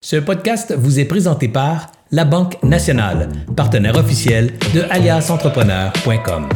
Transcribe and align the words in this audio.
Ce 0.00 0.14
podcast 0.14 0.72
vous 0.78 1.00
est 1.00 1.06
présenté 1.06 1.48
par 1.48 1.88
La 2.12 2.24
Banque 2.24 2.62
Nationale, 2.62 3.30
partenaire 3.56 3.96
officiel 3.96 4.56
de 4.72 4.82
aliasentrepreneur.com. 4.90 6.48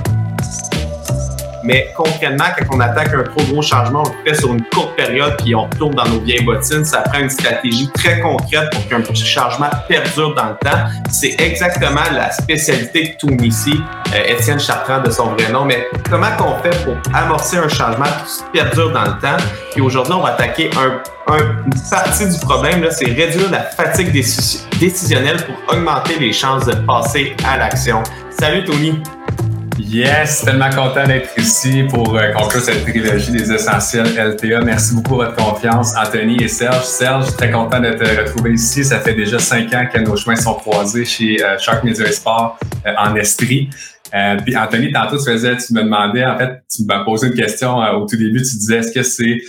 Mais 1.65 1.89
concrètement, 1.97 2.44
quand 2.57 2.76
on 2.76 2.81
attaque 2.81 3.13
un 3.15 3.25
trop 3.25 3.42
gros 3.50 3.63
changement, 3.63 4.05
on 4.07 4.08
le 4.08 4.31
fait 4.31 4.41
sur 4.41 4.52
une 4.52 4.63
courte 4.67 4.94
période 4.94 5.36
puis 5.42 5.57
on 5.57 5.65
retourne 5.65 5.94
dans 5.94 6.08
nos 6.08 6.20
vieilles 6.20 6.44
bottines. 6.44 6.84
Ça 6.84 7.00
prend 7.00 7.18
une 7.18 7.31
stratégie 7.31 7.89
très 7.94 8.20
concrète 8.20 8.70
pour 8.70 8.86
qu'un 8.86 9.02
changement 9.12 9.70
perdure 9.88 10.36
dans 10.36 10.50
le 10.50 10.56
temps. 10.56 10.79
C'est 11.11 11.40
exactement 11.40 12.00
la 12.12 12.30
spécialité 12.30 13.09
de 13.09 13.18
Toon 13.18 13.36
ici, 13.45 13.74
euh, 14.14 14.34
Étienne 14.36 14.61
Chartrand 14.61 15.02
de 15.02 15.11
son 15.11 15.34
vrai 15.34 15.50
nom. 15.50 15.64
Mais 15.64 15.88
comment 16.09 16.30
qu'on 16.38 16.62
fait 16.62 16.84
pour 16.84 16.95
amorcer 17.12 17.56
un 17.59 17.68
changement 17.68 18.04
qui 18.04 18.45
perdure 18.52 18.93
dans 18.93 19.04
le 19.04 19.18
temps? 19.20 19.43
Puis 19.72 19.80
aujourd'hui, 19.80 20.14
on 20.14 20.20
va 20.20 20.30
attaquer 20.30 20.70
un, 20.77 21.00
une 21.29 21.73
partie 21.91 22.29
du 22.29 22.38
problème, 22.38 22.86
c'est 22.91 23.07
réduire 23.07 23.50
la 23.50 23.62
fatigue 23.62 24.12
décisionnelle 24.12 25.45
pour 25.45 25.74
augmenter 25.74 26.19
les 26.19 26.33
chances 26.33 26.66
de 26.66 26.74
passer 26.87 27.34
à 27.45 27.59
l'action. 27.59 28.02
Salut 28.38 28.65
Tony! 28.65 29.01
Yes, 29.79 30.45
tellement 30.45 30.70
content 30.70 31.06
d'être 31.06 31.30
ici 31.38 31.84
pour 31.88 32.16
euh, 32.16 32.32
conclure 32.32 32.60
cette 32.60 32.82
trilogie 32.84 33.32
des 33.32 33.52
essentiels 33.52 34.06
LTA. 34.16 34.60
Merci 34.60 34.95
beaucoup 34.95 35.10
pour 35.10 35.19
votre 35.19 35.37
confiance, 35.37 35.95
Anthony 35.96 36.43
et 36.43 36.48
Serge. 36.48 36.84
Serge, 36.84 37.34
très 37.37 37.51
content 37.51 37.80
de 37.80 37.93
te 37.93 38.04
retrouver 38.04 38.52
ici. 38.52 38.84
Ça 38.84 39.01
fait 39.01 39.15
déjà 39.15 39.38
cinq 39.38 39.73
ans 39.74 39.87
que 39.93 39.98
nos 39.98 40.16
chemins 40.16 40.37
sont 40.37 40.54
croisés 40.54 41.04
chez 41.04 41.43
euh, 41.43 41.59
Shark 41.59 41.84
Media 41.84 42.10
Sport 42.10 42.59
euh, 42.87 42.93
en 42.98 43.15
Estrie. 43.16 43.70
Euh, 44.15 44.37
puis 44.45 44.57
Anthony, 44.57 44.93
tantôt 44.93 45.16
tu 45.16 45.24
faisais, 45.24 45.57
tu 45.57 45.73
me 45.73 45.82
demandais, 45.82 46.24
en 46.24 46.37
fait, 46.37 46.62
tu 46.74 46.84
m'as 46.84 47.04
posé 47.04 47.29
une 47.29 47.34
question 47.34 47.77
au 47.77 48.07
tout 48.07 48.16
début. 48.16 48.43
Tu 48.43 48.57
disais, 48.57 48.79
est-ce 48.79 48.93
que 48.93 49.02
c'est 49.02 49.41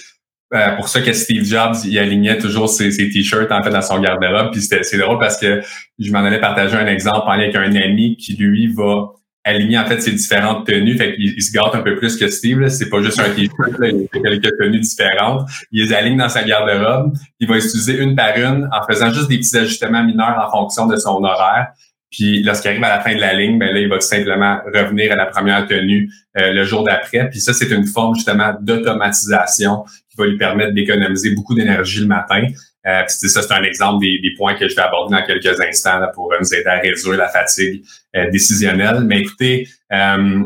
pour 0.75 0.87
ça 0.87 1.01
que 1.01 1.13
Steve 1.13 1.43
Jobs 1.43 1.75
il 1.85 1.97
alignait 1.97 2.37
toujours 2.37 2.69
ses, 2.69 2.91
ses 2.91 3.09
t-shirts 3.09 3.51
en 3.51 3.63
fait 3.63 3.71
dans 3.71 3.81
son 3.81 3.99
garde-robe. 3.99 4.51
Puis 4.51 4.61
c'est 4.61 4.97
drôle 4.97 5.19
parce 5.19 5.37
que 5.37 5.61
je 5.99 6.11
m'en 6.11 6.19
allais 6.19 6.39
partager 6.39 6.75
un 6.75 6.87
exemple 6.87 7.27
avec 7.27 7.55
un 7.55 7.75
ami 7.75 8.17
qui 8.17 8.35
lui 8.35 8.67
va 8.67 9.13
aligner 9.43 9.77
en 9.77 9.85
fait 9.85 10.01
ses 10.01 10.11
différentes 10.11 10.65
tenues. 10.65 10.97
Fait 10.97 11.15
qu'il 11.15 11.33
il 11.35 11.41
se 11.41 11.51
gâte 11.51 11.75
un 11.75 11.81
peu 11.81 11.95
plus 11.95 12.17
que 12.17 12.27
Steve. 12.27 12.67
C'est 12.69 12.89
pas 12.89 13.01
juste 13.01 13.19
un 13.19 13.29
t-shirt, 13.29 13.73
il 13.81 14.07
fait 14.11 14.21
quelques 14.21 14.57
tenues 14.57 14.79
différentes. 14.79 15.49
Il 15.71 15.83
les 15.83 15.93
aligne 15.93 16.17
dans 16.17 16.29
sa 16.29 16.43
garde-robe. 16.43 17.13
Il 17.39 17.47
va 17.47 17.57
utiliser 17.57 17.97
une 17.97 18.15
par 18.15 18.37
une 18.37 18.69
en 18.71 18.85
faisant 18.87 19.11
juste 19.11 19.29
des 19.29 19.37
petits 19.37 19.57
ajustements 19.57 20.03
mineurs 20.03 20.41
en 20.47 20.51
fonction 20.51 20.87
de 20.87 20.95
son 20.95 21.23
horaire. 21.23 21.67
Puis 22.13 22.43
lorsqu'il 22.43 22.69
arrive 22.69 22.83
à 22.83 22.89
la 22.89 22.99
fin 23.01 23.15
de 23.15 23.19
la 23.19 23.33
ligne, 23.33 23.57
ben 23.57 23.73
là, 23.73 23.79
il 23.79 23.89
va 23.89 23.97
tout 23.97 24.05
simplement 24.05 24.59
revenir 24.71 25.11
à 25.11 25.15
la 25.15 25.25
première 25.25 25.65
tenue 25.67 26.09
euh, 26.37 26.51
le 26.51 26.63
jour 26.63 26.83
d'après. 26.83 27.27
Puis 27.29 27.39
ça, 27.39 27.53
c'est 27.53 27.71
une 27.71 27.87
forme 27.87 28.15
justement 28.15 28.53
d'automatisation 28.61 29.83
qui 30.09 30.17
va 30.17 30.27
lui 30.27 30.37
permettre 30.37 30.73
d'économiser 30.73 31.31
beaucoup 31.31 31.55
d'énergie 31.55 32.01
le 32.01 32.07
matin. 32.07 32.43
Euh, 32.85 33.03
ça, 33.07 33.41
c'est 33.41 33.53
un 33.53 33.63
exemple 33.63 34.01
des, 34.01 34.33
points 34.37 34.55
que 34.55 34.67
je 34.67 34.75
vais 34.75 34.81
aborder 34.81 35.15
dans 35.15 35.25
quelques 35.25 35.59
instants 35.59 36.01
pour 36.13 36.31
nous 36.39 36.53
aider 36.53 36.67
à 36.67 36.79
réduire 36.79 37.17
la 37.17 37.29
fatigue 37.29 37.83
euh, 38.15 38.29
décisionnelle. 38.29 39.01
Mais 39.05 39.21
écoutez, 39.21 39.67
euh, 39.91 40.43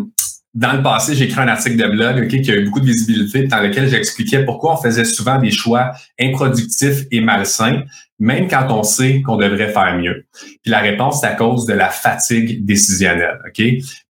dans 0.58 0.74
le 0.74 0.82
passé, 0.82 1.14
j'ai 1.14 1.26
écrit 1.26 1.40
un 1.40 1.48
article 1.48 1.78
de 1.78 1.88
blog 1.88 2.28
qui 2.28 2.50
a 2.50 2.56
eu 2.56 2.66
beaucoup 2.66 2.80
de 2.80 2.88
visibilité, 2.88 3.44
dans 3.44 3.62
lequel 3.62 3.88
j'expliquais 3.90 4.44
pourquoi 4.44 4.74
on 4.74 4.82
faisait 4.82 5.06
souvent 5.06 5.38
des 5.38 5.52
choix 5.52 5.92
improductifs 6.20 7.04
et 7.12 7.22
malsains, 7.22 7.84
même 8.18 8.48
quand 8.48 8.66
on 8.72 8.82
sait 8.82 9.22
qu'on 9.22 9.38
devrait 9.38 9.72
faire 9.72 9.96
mieux. 10.00 10.26
Puis 10.64 10.72
la 10.72 10.80
réponse, 10.80 11.22
c'est 11.22 11.28
à 11.28 11.36
cause 11.36 11.68
de 11.68 11.74
la 11.74 11.90
fatigue 11.90 12.66
décisionnelle. 12.66 13.38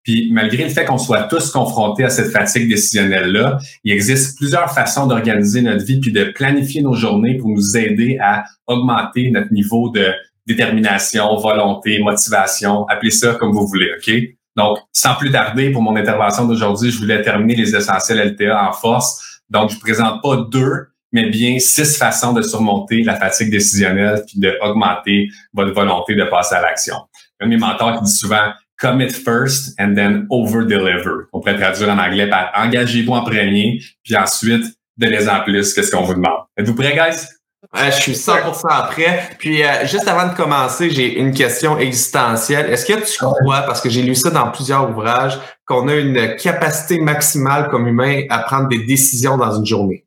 Puis 0.03 0.29
malgré 0.31 0.63
le 0.63 0.69
fait 0.69 0.85
qu'on 0.85 0.97
soit 0.97 1.23
tous 1.23 1.51
confrontés 1.51 2.05
à 2.05 2.09
cette 2.09 2.31
fatigue 2.31 2.69
décisionnelle-là, 2.69 3.57
il 3.83 3.91
existe 3.91 4.37
plusieurs 4.37 4.73
façons 4.73 5.05
d'organiser 5.05 5.61
notre 5.61 5.83
vie 5.83 5.99
puis 5.99 6.13
de 6.13 6.31
planifier 6.33 6.81
nos 6.81 6.93
journées 6.93 7.35
pour 7.35 7.49
nous 7.49 7.75
aider 7.75 8.19
à 8.21 8.45
augmenter 8.67 9.31
notre 9.31 9.51
niveau 9.51 9.89
de 9.89 10.13
détermination, 10.45 11.35
volonté, 11.35 11.99
motivation, 11.99 12.87
appelez 12.87 13.11
ça 13.11 13.33
comme 13.33 13.51
vous 13.51 13.67
voulez, 13.67 13.89
OK? 13.97 14.36
Donc, 14.57 14.79
sans 14.91 15.13
plus 15.15 15.31
tarder, 15.31 15.71
pour 15.71 15.83
mon 15.83 15.95
intervention 15.95 16.45
d'aujourd'hui, 16.45 16.91
je 16.91 16.97
voulais 16.97 17.21
terminer 17.21 17.55
les 17.55 17.75
essentiels 17.75 18.33
LTA 18.33 18.69
en 18.69 18.73
force. 18.73 19.41
Donc, 19.49 19.69
je 19.69 19.79
présente 19.79 20.21
pas 20.23 20.37
deux, 20.49 20.87
mais 21.11 21.29
bien 21.29 21.59
six 21.59 21.95
façons 21.95 22.33
de 22.33 22.41
surmonter 22.41 23.03
la 23.03 23.15
fatigue 23.15 23.51
décisionnelle 23.51 24.23
puis 24.27 24.39
d'augmenter 24.39 25.29
votre 25.53 25.73
volonté 25.73 26.15
de 26.15 26.23
passer 26.23 26.55
à 26.55 26.61
l'action. 26.61 26.95
Un 27.39 27.45
de 27.45 27.51
mes 27.51 27.57
mentors 27.57 27.99
qui 27.99 28.05
dit 28.05 28.11
souvent 28.11 28.51
commit 28.79 29.09
first 29.09 29.79
and 29.79 29.93
then 29.93 30.25
over 30.31 30.65
deliver. 30.65 31.27
On 31.33 31.39
pourrait 31.39 31.57
traduire 31.57 31.89
en 31.89 31.99
anglais 31.99 32.27
par 32.27 32.51
engagez-vous 32.55 33.13
en 33.13 33.23
premier, 33.23 33.79
puis 34.03 34.17
ensuite 34.17 34.65
donnez 34.97 35.29
en 35.29 35.41
plus 35.43 35.73
qu'est-ce 35.73 35.91
qu'on 35.91 36.03
vous 36.03 36.15
demande. 36.15 36.41
Êtes-vous 36.57 36.75
prêts, 36.75 36.93
guys? 36.95 37.36
Je 37.85 38.01
suis 38.01 38.13
100% 38.13 38.87
prêt. 38.87 39.29
Puis, 39.37 39.63
euh, 39.63 39.85
juste 39.85 40.07
avant 40.07 40.27
de 40.31 40.35
commencer, 40.35 40.89
j'ai 40.89 41.19
une 41.19 41.33
question 41.33 41.77
existentielle. 41.77 42.71
Est-ce 42.71 42.85
que 42.85 42.99
tu 42.99 43.17
crois, 43.17 43.61
parce 43.61 43.81
que 43.81 43.89
j'ai 43.89 44.01
lu 44.01 44.15
ça 44.15 44.29
dans 44.29 44.49
plusieurs 44.51 44.89
ouvrages, 44.89 45.39
qu'on 45.65 45.87
a 45.87 45.95
une 45.95 46.35
capacité 46.37 46.99
maximale 46.99 47.67
comme 47.69 47.87
humain 47.87 48.23
à 48.29 48.39
prendre 48.39 48.67
des 48.67 48.83
décisions 48.85 49.37
dans 49.37 49.57
une 49.57 49.65
journée? 49.65 50.06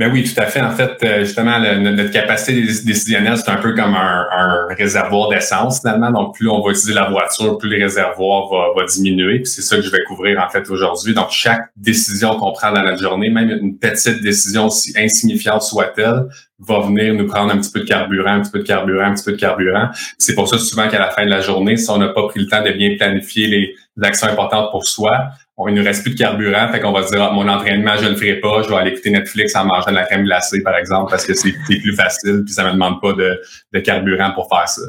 Ben 0.00 0.10
oui, 0.10 0.24
tout 0.24 0.40
à 0.40 0.46
fait. 0.46 0.62
En 0.62 0.70
fait, 0.70 0.96
euh, 1.04 1.26
justement, 1.26 1.58
notre 1.60 2.10
capacité 2.10 2.62
décisionnelle, 2.62 3.36
c'est 3.36 3.50
un 3.50 3.58
peu 3.58 3.74
comme 3.74 3.94
un, 3.94 4.66
réservoir 4.70 5.28
d'essence 5.28 5.80
finalement. 5.80 6.10
Donc, 6.10 6.36
plus 6.36 6.48
on 6.48 6.62
va 6.62 6.70
utiliser 6.70 6.94
la 6.94 7.10
voiture, 7.10 7.58
plus 7.58 7.68
le 7.68 7.84
réservoir 7.84 8.48
va, 8.74 8.84
diminuer. 8.86 9.44
c'est 9.44 9.60
ça 9.60 9.76
que 9.76 9.82
je 9.82 9.90
vais 9.90 10.02
couvrir 10.08 10.42
en 10.42 10.48
fait 10.48 10.70
aujourd'hui. 10.70 11.12
Donc, 11.12 11.26
chaque 11.32 11.68
décision 11.76 12.34
qu'on 12.36 12.52
prend 12.52 12.72
dans 12.72 12.82
notre 12.82 12.98
journée, 12.98 13.28
même 13.28 13.50
une 13.50 13.76
petite 13.76 14.22
décision, 14.22 14.68
aussi 14.68 14.94
insignifiante 14.96 15.60
soit-elle, 15.60 16.28
va 16.60 16.80
venir 16.80 17.12
nous 17.12 17.26
prendre 17.26 17.52
un 17.52 17.58
petit 17.58 17.70
peu 17.70 17.80
de 17.80 17.84
carburant, 17.84 18.32
un 18.32 18.40
petit 18.40 18.52
peu 18.52 18.60
de 18.60 18.66
carburant, 18.66 19.04
un 19.04 19.14
petit 19.14 19.24
peu 19.24 19.32
de 19.32 19.36
carburant. 19.38 19.90
C'est 20.16 20.34
pour 20.34 20.48
ça 20.48 20.56
souvent 20.56 20.88
qu'à 20.88 20.98
la 20.98 21.10
fin 21.10 21.26
de 21.26 21.30
la 21.30 21.42
journée, 21.42 21.76
si 21.76 21.90
on 21.90 21.98
n'a 21.98 22.08
pas 22.08 22.26
pris 22.26 22.40
le 22.40 22.46
temps 22.46 22.62
de 22.62 22.70
bien 22.70 22.96
planifier 22.96 23.48
les, 23.48 23.74
actions 24.02 24.28
importantes 24.28 24.70
pour 24.70 24.86
soi, 24.86 25.10
on, 25.60 25.68
il 25.68 25.74
nous 25.74 25.84
reste 25.84 26.02
plus 26.02 26.14
de 26.14 26.18
carburant, 26.18 26.68
fait 26.72 26.80
qu'on 26.80 26.92
va 26.92 27.02
se 27.02 27.10
dire 27.10 27.22
ah, 27.22 27.32
mon 27.32 27.46
entraînement, 27.48 27.96
je 28.00 28.08
le 28.08 28.16
ferai 28.16 28.40
pas, 28.40 28.62
je 28.62 28.68
vais 28.68 28.76
aller 28.76 28.90
écouter 28.92 29.10
Netflix 29.10 29.54
en 29.54 29.66
mangeant 29.66 29.90
de 29.90 29.96
la 29.96 30.04
crème 30.04 30.24
glacée, 30.24 30.62
par 30.62 30.76
exemple, 30.76 31.10
parce 31.10 31.26
que 31.26 31.34
c'est 31.34 31.52
plus 31.66 31.94
facile, 31.94 32.42
puis 32.44 32.54
ça 32.54 32.64
me 32.64 32.72
demande 32.72 33.00
pas 33.00 33.12
de, 33.12 33.40
de 33.72 33.80
carburant 33.80 34.32
pour 34.32 34.48
faire 34.48 34.68
ça. 34.68 34.82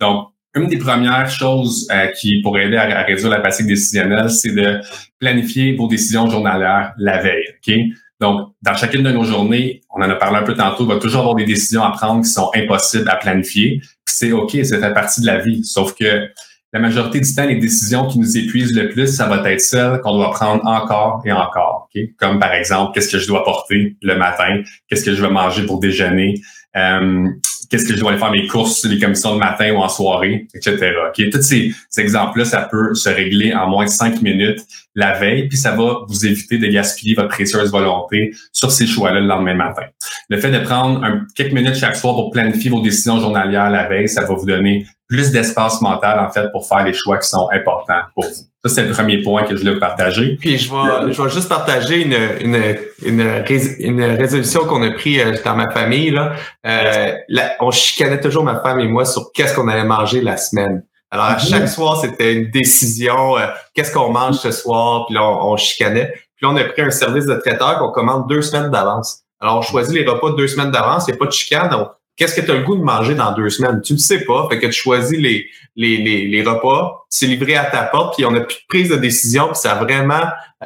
Donc, 0.00 0.28
une 0.54 0.66
des 0.66 0.78
premières 0.78 1.30
choses 1.30 1.88
euh, 1.90 2.08
qui 2.08 2.42
pourrait 2.42 2.66
aider 2.66 2.76
à, 2.76 3.02
réduire 3.02 3.30
la 3.30 3.40
fatigue 3.40 3.66
décisionnelle, 3.66 4.28
c'est 4.28 4.54
de 4.54 4.80
planifier 5.18 5.74
vos 5.76 5.88
décisions 5.88 6.28
journalières 6.28 6.92
la 6.98 7.22
veille. 7.22 7.94
donc, 8.20 8.52
dans 8.60 8.74
chacune 8.74 9.02
de 9.02 9.10
nos 9.10 9.24
journées, 9.24 9.80
on 9.90 10.02
en 10.02 10.10
a 10.10 10.14
parlé 10.14 10.38
un 10.38 10.42
peu 10.42 10.54
tantôt, 10.54 10.84
il 10.84 10.88
va 10.88 11.00
toujours 11.00 11.20
avoir 11.20 11.36
des 11.36 11.46
décisions 11.46 11.82
à 11.82 11.90
prendre 11.92 12.22
qui 12.22 12.30
sont 12.30 12.50
impossibles 12.54 13.08
à 13.08 13.16
planifier. 13.16 13.80
C'est 14.04 14.32
OK, 14.32 14.56
ça 14.62 14.78
fait 14.78 14.92
partie 14.92 15.22
de 15.22 15.26
la 15.26 15.38
vie. 15.38 15.64
Sauf 15.64 15.94
que 15.94 16.28
la 16.72 16.80
majorité 16.80 17.20
du 17.20 17.34
temps, 17.34 17.44
les 17.44 17.56
décisions 17.56 18.06
qui 18.06 18.18
nous 18.18 18.38
épuisent 18.38 18.74
le 18.74 18.88
plus, 18.88 19.08
ça 19.14 19.26
va 19.26 19.48
être 19.50 19.60
celles 19.60 20.00
qu'on 20.00 20.14
doit 20.14 20.30
prendre 20.30 20.64
encore 20.66 21.22
et 21.24 21.32
encore. 21.32 21.88
Comme 22.18 22.38
par 22.38 22.54
exemple, 22.54 22.92
qu'est-ce 22.94 23.10
que 23.10 23.18
je 23.18 23.26
dois 23.26 23.44
porter 23.44 23.96
le 24.00 24.16
matin, 24.16 24.62
qu'est-ce 24.88 25.04
que 25.04 25.14
je 25.14 25.20
vais 25.20 25.30
manger 25.30 25.66
pour 25.66 25.80
déjeuner, 25.80 26.40
euh, 26.74 27.28
qu'est-ce 27.70 27.86
que 27.86 27.94
je 27.94 28.00
dois 28.00 28.10
aller 28.10 28.18
faire 28.18 28.30
mes 28.30 28.46
courses, 28.46 28.84
les 28.86 28.98
commissions 28.98 29.34
de 29.34 29.38
matin 29.38 29.72
ou 29.72 29.78
en 29.78 29.88
soirée, 29.88 30.46
etc. 30.54 30.92
Okay? 31.10 31.28
Tous 31.28 31.42
ces, 31.42 31.74
exemples-là, 31.98 32.46
ça 32.46 32.68
peut 32.70 32.94
se 32.94 33.10
régler 33.10 33.52
en 33.54 33.68
moins 33.68 33.84
de 33.84 33.90
cinq 33.90 34.22
minutes 34.22 34.60
la 34.94 35.18
veille, 35.18 35.48
puis 35.48 35.56
ça 35.56 35.72
va 35.74 36.00
vous 36.06 36.26
éviter 36.26 36.58
de 36.58 36.66
gaspiller 36.66 37.14
votre 37.14 37.28
précieuse 37.28 37.70
volonté 37.70 38.32
sur 38.52 38.70
ces 38.70 38.86
choix-là 38.86 39.20
le 39.20 39.26
lendemain 39.26 39.54
matin. 39.54 39.84
Le 40.28 40.38
fait 40.38 40.50
de 40.50 40.58
prendre 40.58 41.02
un, 41.02 41.26
quelques 41.34 41.52
minutes 41.52 41.76
chaque 41.76 41.96
soir 41.96 42.14
pour 42.14 42.30
planifier 42.30 42.70
vos 42.70 42.82
décisions 42.82 43.18
journalières 43.20 43.70
la 43.70 43.88
veille, 43.88 44.08
ça 44.08 44.22
va 44.22 44.34
vous 44.34 44.46
donner 44.46 44.86
plus 45.12 45.30
d'espace 45.30 45.82
mental, 45.82 46.18
en 46.18 46.30
fait, 46.30 46.50
pour 46.52 46.66
faire 46.66 46.84
les 46.84 46.94
choix 46.94 47.18
qui 47.18 47.28
sont 47.28 47.46
importants 47.52 48.00
pour 48.14 48.24
vous. 48.24 48.30
Ça, 48.64 48.74
c'est 48.74 48.84
le 48.84 48.92
premier 48.92 49.20
point 49.20 49.42
que 49.42 49.54
je 49.54 49.60
voulais 49.60 49.78
partager. 49.78 50.38
Puis 50.40 50.56
je 50.56 50.72
vais, 50.72 51.12
je 51.12 51.20
vais 51.22 51.28
juste 51.28 51.50
partager 51.50 52.00
une, 52.00 52.16
une, 52.40 52.76
une, 53.04 53.42
une 53.78 54.02
résolution 54.02 54.64
qu'on 54.64 54.82
a 54.82 54.90
prise 54.92 55.20
euh, 55.20 55.36
dans 55.44 55.54
ma 55.54 55.68
famille. 55.70 56.12
Là. 56.12 56.32
Euh, 56.64 57.12
on 57.60 57.70
chicanait 57.70 58.20
toujours 58.20 58.42
ma 58.42 58.60
femme 58.60 58.80
et 58.80 58.88
moi 58.88 59.04
sur 59.04 59.32
qu'est-ce 59.34 59.54
qu'on 59.54 59.68
allait 59.68 59.84
manger 59.84 60.22
la 60.22 60.38
semaine. 60.38 60.82
Alors, 61.10 61.26
à 61.26 61.38
chaque 61.38 61.62
mhm. 61.62 61.68
soir, 61.68 62.00
c'était 62.00 62.32
une 62.32 62.50
décision. 62.50 63.36
Euh, 63.36 63.48
qu'est-ce 63.74 63.92
qu'on 63.92 64.10
mange 64.10 64.36
ce 64.36 64.50
soir? 64.50 65.04
Puis 65.04 65.14
là, 65.14 65.24
on, 65.24 65.58
chicanait. 65.58 66.10
Puis 66.36 66.46
là, 66.46 66.50
on 66.52 66.56
a 66.56 66.64
pris 66.64 66.80
un 66.80 66.90
service 66.90 67.26
de 67.26 67.34
traiteur 67.34 67.80
qu'on 67.80 67.90
commande 67.90 68.28
deux 68.30 68.40
semaines 68.40 68.70
d'avance. 68.70 69.24
Alors, 69.40 69.58
on 69.58 69.62
choisit 69.62 69.94
les 69.94 70.10
repas 70.10 70.30
deux 70.30 70.48
semaines 70.48 70.70
d'avance. 70.70 71.04
Il 71.06 71.10
n'y 71.10 71.16
a 71.16 71.18
pas 71.18 71.26
de 71.26 71.32
chicane. 71.32 71.70
Qu'est-ce 72.16 72.40
que 72.40 72.44
tu 72.44 72.50
as 72.50 72.54
le 72.54 72.62
goût 72.62 72.76
de 72.76 72.82
manger 72.82 73.14
dans 73.14 73.32
deux 73.32 73.50
semaines? 73.50 73.80
Tu 73.82 73.94
ne 73.94 73.98
sais 73.98 74.24
pas. 74.24 74.46
Fait 74.50 74.58
que 74.58 74.66
tu 74.66 74.72
choisis 74.72 75.18
les, 75.18 75.46
les, 75.76 75.96
les, 75.96 76.26
les 76.28 76.42
repas, 76.42 77.04
c'est 77.08 77.26
livré 77.26 77.56
à 77.56 77.64
ta 77.64 77.82
porte, 77.82 78.16
puis 78.16 78.24
on 78.24 78.34
a 78.34 78.40
plus 78.40 78.56
de 78.56 78.66
prise 78.68 78.88
de 78.90 78.96
décision, 78.96 79.46
puis 79.46 79.56
ça 79.56 79.72
a 79.72 79.84
vraiment 79.84 80.24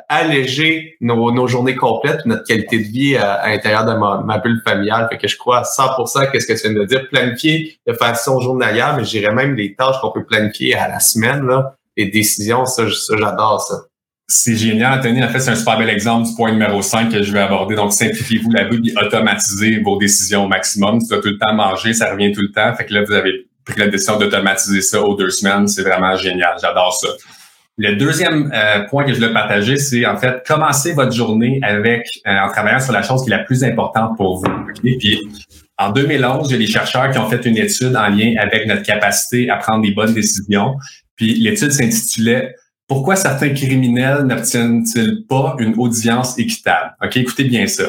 allégé 0.08 0.96
nos, 1.00 1.32
nos 1.32 1.46
journées 1.46 1.76
complètes, 1.76 2.26
notre 2.26 2.44
qualité 2.44 2.78
de 2.78 2.84
vie 2.84 3.16
à, 3.16 3.48
l'intérieur 3.48 3.84
de 3.84 3.94
ma, 3.94 4.38
bulle 4.38 4.60
familiale. 4.64 5.08
Fait 5.10 5.18
que 5.18 5.28
je 5.28 5.36
crois 5.36 5.58
à 5.58 5.62
100% 5.62 6.30
qu'est-ce 6.30 6.46
que 6.46 6.52
tu 6.52 6.68
viens 6.68 6.80
de 6.80 6.84
dire. 6.84 7.08
Planifier 7.08 7.78
de 7.86 7.92
façon 7.92 8.40
journalière, 8.40 8.96
mais 8.96 9.04
je 9.04 9.10
dirais 9.10 9.34
même 9.34 9.54
les 9.54 9.74
tâches 9.74 9.96
qu'on 10.00 10.10
peut 10.10 10.24
planifier 10.24 10.74
à 10.74 10.88
la 10.88 11.00
semaine, 11.00 11.46
là, 11.46 11.76
les 11.96 12.06
décisions, 12.06 12.66
ça, 12.66 12.84
ça 12.90 13.16
j'adore 13.16 13.60
ça. 13.62 13.76
C'est 14.28 14.56
génial, 14.56 14.98
Anthony. 14.98 15.22
En 15.22 15.28
fait, 15.28 15.38
c'est 15.38 15.50
un 15.50 15.54
super 15.54 15.78
bel 15.78 15.88
exemple 15.88 16.28
du 16.28 16.34
point 16.34 16.50
numéro 16.50 16.82
5 16.82 17.12
que 17.12 17.22
je 17.22 17.32
vais 17.32 17.40
aborder. 17.40 17.76
Donc, 17.76 17.92
simplifiez-vous 17.92 18.50
la 18.50 18.64
vie 18.64 18.90
et 18.90 18.98
automatisez 18.98 19.78
vos 19.78 19.98
décisions 19.98 20.44
au 20.44 20.48
maximum. 20.48 21.00
Tu 21.00 21.08
dois 21.08 21.20
tout 21.20 21.28
le 21.28 21.38
temps 21.38 21.54
manger, 21.54 21.94
ça 21.94 22.10
revient 22.10 22.32
tout 22.32 22.42
le 22.42 22.50
temps. 22.50 22.74
Fait 22.74 22.86
que 22.86 22.94
là, 22.94 23.04
vous 23.04 23.12
avez 23.12 23.46
pris 23.64 23.78
la 23.78 23.86
décision 23.86 24.18
d'automatiser 24.18 24.80
ça 24.80 25.00
aux 25.00 25.14
deux 25.14 25.30
semaines. 25.30 25.68
C'est 25.68 25.82
vraiment 25.82 26.16
génial. 26.16 26.56
J'adore 26.60 26.92
ça. 26.94 27.08
Le 27.78 27.94
deuxième 27.94 28.50
euh, 28.52 28.80
point 28.88 29.04
que 29.04 29.12
je 29.12 29.20
veux 29.20 29.32
partager, 29.32 29.76
c'est 29.76 30.06
en 30.06 30.16
fait 30.16 30.42
commencer 30.46 30.92
votre 30.92 31.12
journée 31.12 31.60
avec 31.62 32.06
euh, 32.26 32.30
en 32.30 32.48
travaillant 32.48 32.80
sur 32.80 32.92
la 32.92 33.02
chose 33.02 33.22
qui 33.22 33.30
est 33.30 33.36
la 33.36 33.44
plus 33.44 33.62
importante 33.62 34.16
pour 34.16 34.38
vous. 34.38 34.50
Puis 34.80 35.20
en 35.78 35.90
2011, 35.90 36.50
il 36.50 36.52
y 36.52 36.54
a 36.56 36.58
des 36.58 36.66
chercheurs 36.66 37.10
qui 37.10 37.18
ont 37.18 37.28
fait 37.28 37.44
une 37.44 37.58
étude 37.58 37.94
en 37.94 38.08
lien 38.08 38.32
avec 38.40 38.66
notre 38.66 38.82
capacité 38.82 39.50
à 39.50 39.56
prendre 39.56 39.82
des 39.82 39.92
bonnes 39.92 40.14
décisions. 40.14 40.74
Puis 41.16 41.34
l'étude 41.34 41.70
s'intitulait 41.70 42.54
pourquoi 42.88 43.16
certains 43.16 43.52
criminels 43.52 44.22
n'obtiennent-ils 44.22 45.24
pas 45.28 45.56
une 45.58 45.74
audience 45.76 46.38
équitable? 46.38 46.94
OK, 47.04 47.16
écoutez 47.16 47.44
bien 47.44 47.66
ça. 47.66 47.84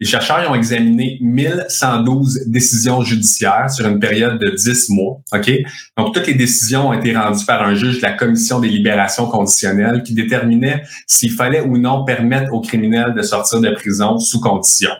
Les 0.00 0.06
chercheurs 0.06 0.50
ont 0.50 0.56
examiné 0.56 1.18
1112 1.20 2.46
décisions 2.46 3.02
judiciaires 3.02 3.70
sur 3.70 3.86
une 3.86 4.00
période 4.00 4.40
de 4.40 4.50
10 4.50 4.90
mois. 4.90 5.20
OK? 5.32 5.52
Donc, 5.96 6.14
toutes 6.14 6.26
les 6.26 6.34
décisions 6.34 6.88
ont 6.88 6.92
été 6.92 7.16
rendues 7.16 7.44
par 7.46 7.62
un 7.62 7.74
juge 7.74 7.98
de 7.98 8.02
la 8.02 8.12
Commission 8.12 8.58
des 8.58 8.68
libérations 8.68 9.26
conditionnelles 9.26 10.02
qui 10.02 10.14
déterminait 10.14 10.82
s'il 11.06 11.30
fallait 11.30 11.60
ou 11.60 11.78
non 11.78 12.04
permettre 12.04 12.52
aux 12.52 12.60
criminels 12.60 13.14
de 13.14 13.22
sortir 13.22 13.60
de 13.60 13.70
prison 13.70 14.18
sous 14.18 14.40
condition. 14.40 14.90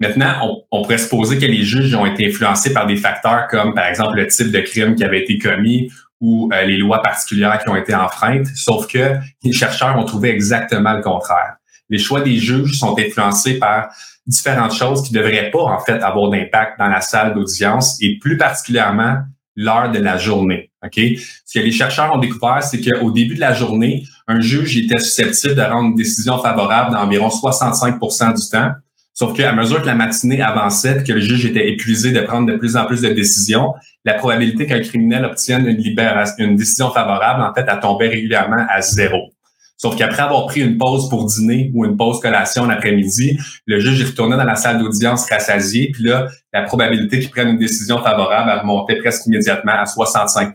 Maintenant, 0.00 0.34
on, 0.42 0.78
on, 0.78 0.82
pourrait 0.82 0.98
supposer 0.98 1.38
que 1.38 1.46
les 1.46 1.62
juges 1.62 1.94
ont 1.94 2.04
été 2.04 2.26
influencés 2.26 2.72
par 2.72 2.86
des 2.86 2.96
facteurs 2.96 3.46
comme, 3.48 3.74
par 3.74 3.86
exemple, 3.86 4.16
le 4.16 4.26
type 4.26 4.50
de 4.50 4.58
crime 4.58 4.96
qui 4.96 5.04
avait 5.04 5.22
été 5.22 5.38
commis 5.38 5.90
ou 6.24 6.48
euh, 6.54 6.64
les 6.64 6.78
lois 6.78 7.02
particulières 7.02 7.62
qui 7.62 7.68
ont 7.68 7.76
été 7.76 7.94
enfreintes, 7.94 8.46
sauf 8.54 8.86
que 8.86 9.16
les 9.42 9.52
chercheurs 9.52 9.98
ont 9.98 10.04
trouvé 10.04 10.30
exactement 10.30 10.94
le 10.94 11.02
contraire. 11.02 11.56
Les 11.90 11.98
choix 11.98 12.22
des 12.22 12.38
juges 12.38 12.78
sont 12.78 12.98
influencés 12.98 13.58
par 13.58 13.90
différentes 14.26 14.74
choses 14.74 15.02
qui 15.02 15.12
ne 15.12 15.18
devraient 15.18 15.50
pas 15.50 15.64
en 15.64 15.78
fait 15.80 16.02
avoir 16.02 16.30
d'impact 16.30 16.78
dans 16.78 16.88
la 16.88 17.02
salle 17.02 17.34
d'audience 17.34 17.98
et 18.00 18.18
plus 18.18 18.38
particulièrement 18.38 19.18
l'heure 19.54 19.92
de 19.92 19.98
la 19.98 20.16
journée. 20.16 20.70
Ok, 20.82 20.98
Ce 21.44 21.58
que 21.58 21.62
les 21.62 21.72
chercheurs 21.72 22.10
ont 22.14 22.18
découvert, 22.18 22.62
c'est 22.62 22.80
qu'au 22.80 23.10
début 23.10 23.34
de 23.34 23.40
la 23.40 23.52
journée, 23.52 24.04
un 24.26 24.40
juge 24.40 24.78
était 24.78 24.98
susceptible 24.98 25.56
de 25.56 25.60
rendre 25.60 25.90
une 25.90 25.94
décision 25.94 26.38
favorable 26.38 26.92
d'environ 26.92 27.28
65% 27.28 28.34
du 28.34 28.50
temps, 28.50 28.72
Sauf 29.16 29.36
qu'à 29.36 29.52
mesure 29.52 29.80
que 29.80 29.86
la 29.86 29.94
matinée 29.94 30.42
avançait, 30.42 31.04
que 31.04 31.12
le 31.12 31.20
juge 31.20 31.46
était 31.46 31.70
épuisé 31.70 32.10
de 32.10 32.20
prendre 32.20 32.50
de 32.50 32.56
plus 32.56 32.76
en 32.76 32.84
plus 32.84 33.00
de 33.00 33.10
décisions, 33.10 33.72
la 34.04 34.14
probabilité 34.14 34.66
qu'un 34.66 34.80
criminel 34.80 35.24
obtienne 35.24 35.68
une, 35.68 35.76
libération, 35.76 36.44
une 36.44 36.56
décision 36.56 36.90
favorable, 36.90 37.40
en 37.40 37.54
fait, 37.54 37.68
a 37.68 37.76
tombé 37.76 38.08
régulièrement 38.08 38.66
à 38.68 38.80
zéro. 38.80 39.30
Sauf 39.76 39.96
qu'après 39.96 40.22
avoir 40.22 40.46
pris 40.46 40.62
une 40.62 40.78
pause 40.78 41.08
pour 41.08 41.26
dîner 41.26 41.70
ou 41.74 41.84
une 41.84 41.96
pause 41.96 42.18
collation 42.18 42.66
l'après-midi, 42.66 43.38
le 43.66 43.78
juge 43.78 44.00
est 44.02 44.06
retourné 44.06 44.36
dans 44.36 44.44
la 44.44 44.56
salle 44.56 44.80
d'audience 44.80 45.30
rassasié, 45.30 45.92
puis 45.92 46.04
là, 46.04 46.28
la 46.52 46.62
probabilité 46.62 47.20
qu'il 47.20 47.30
prenne 47.30 47.50
une 47.50 47.58
décision 47.58 47.98
favorable 48.02 48.50
a 48.50 48.60
remonté 48.60 48.96
presque 48.96 49.26
immédiatement 49.26 49.72
à 49.72 49.84
65% 49.84 50.52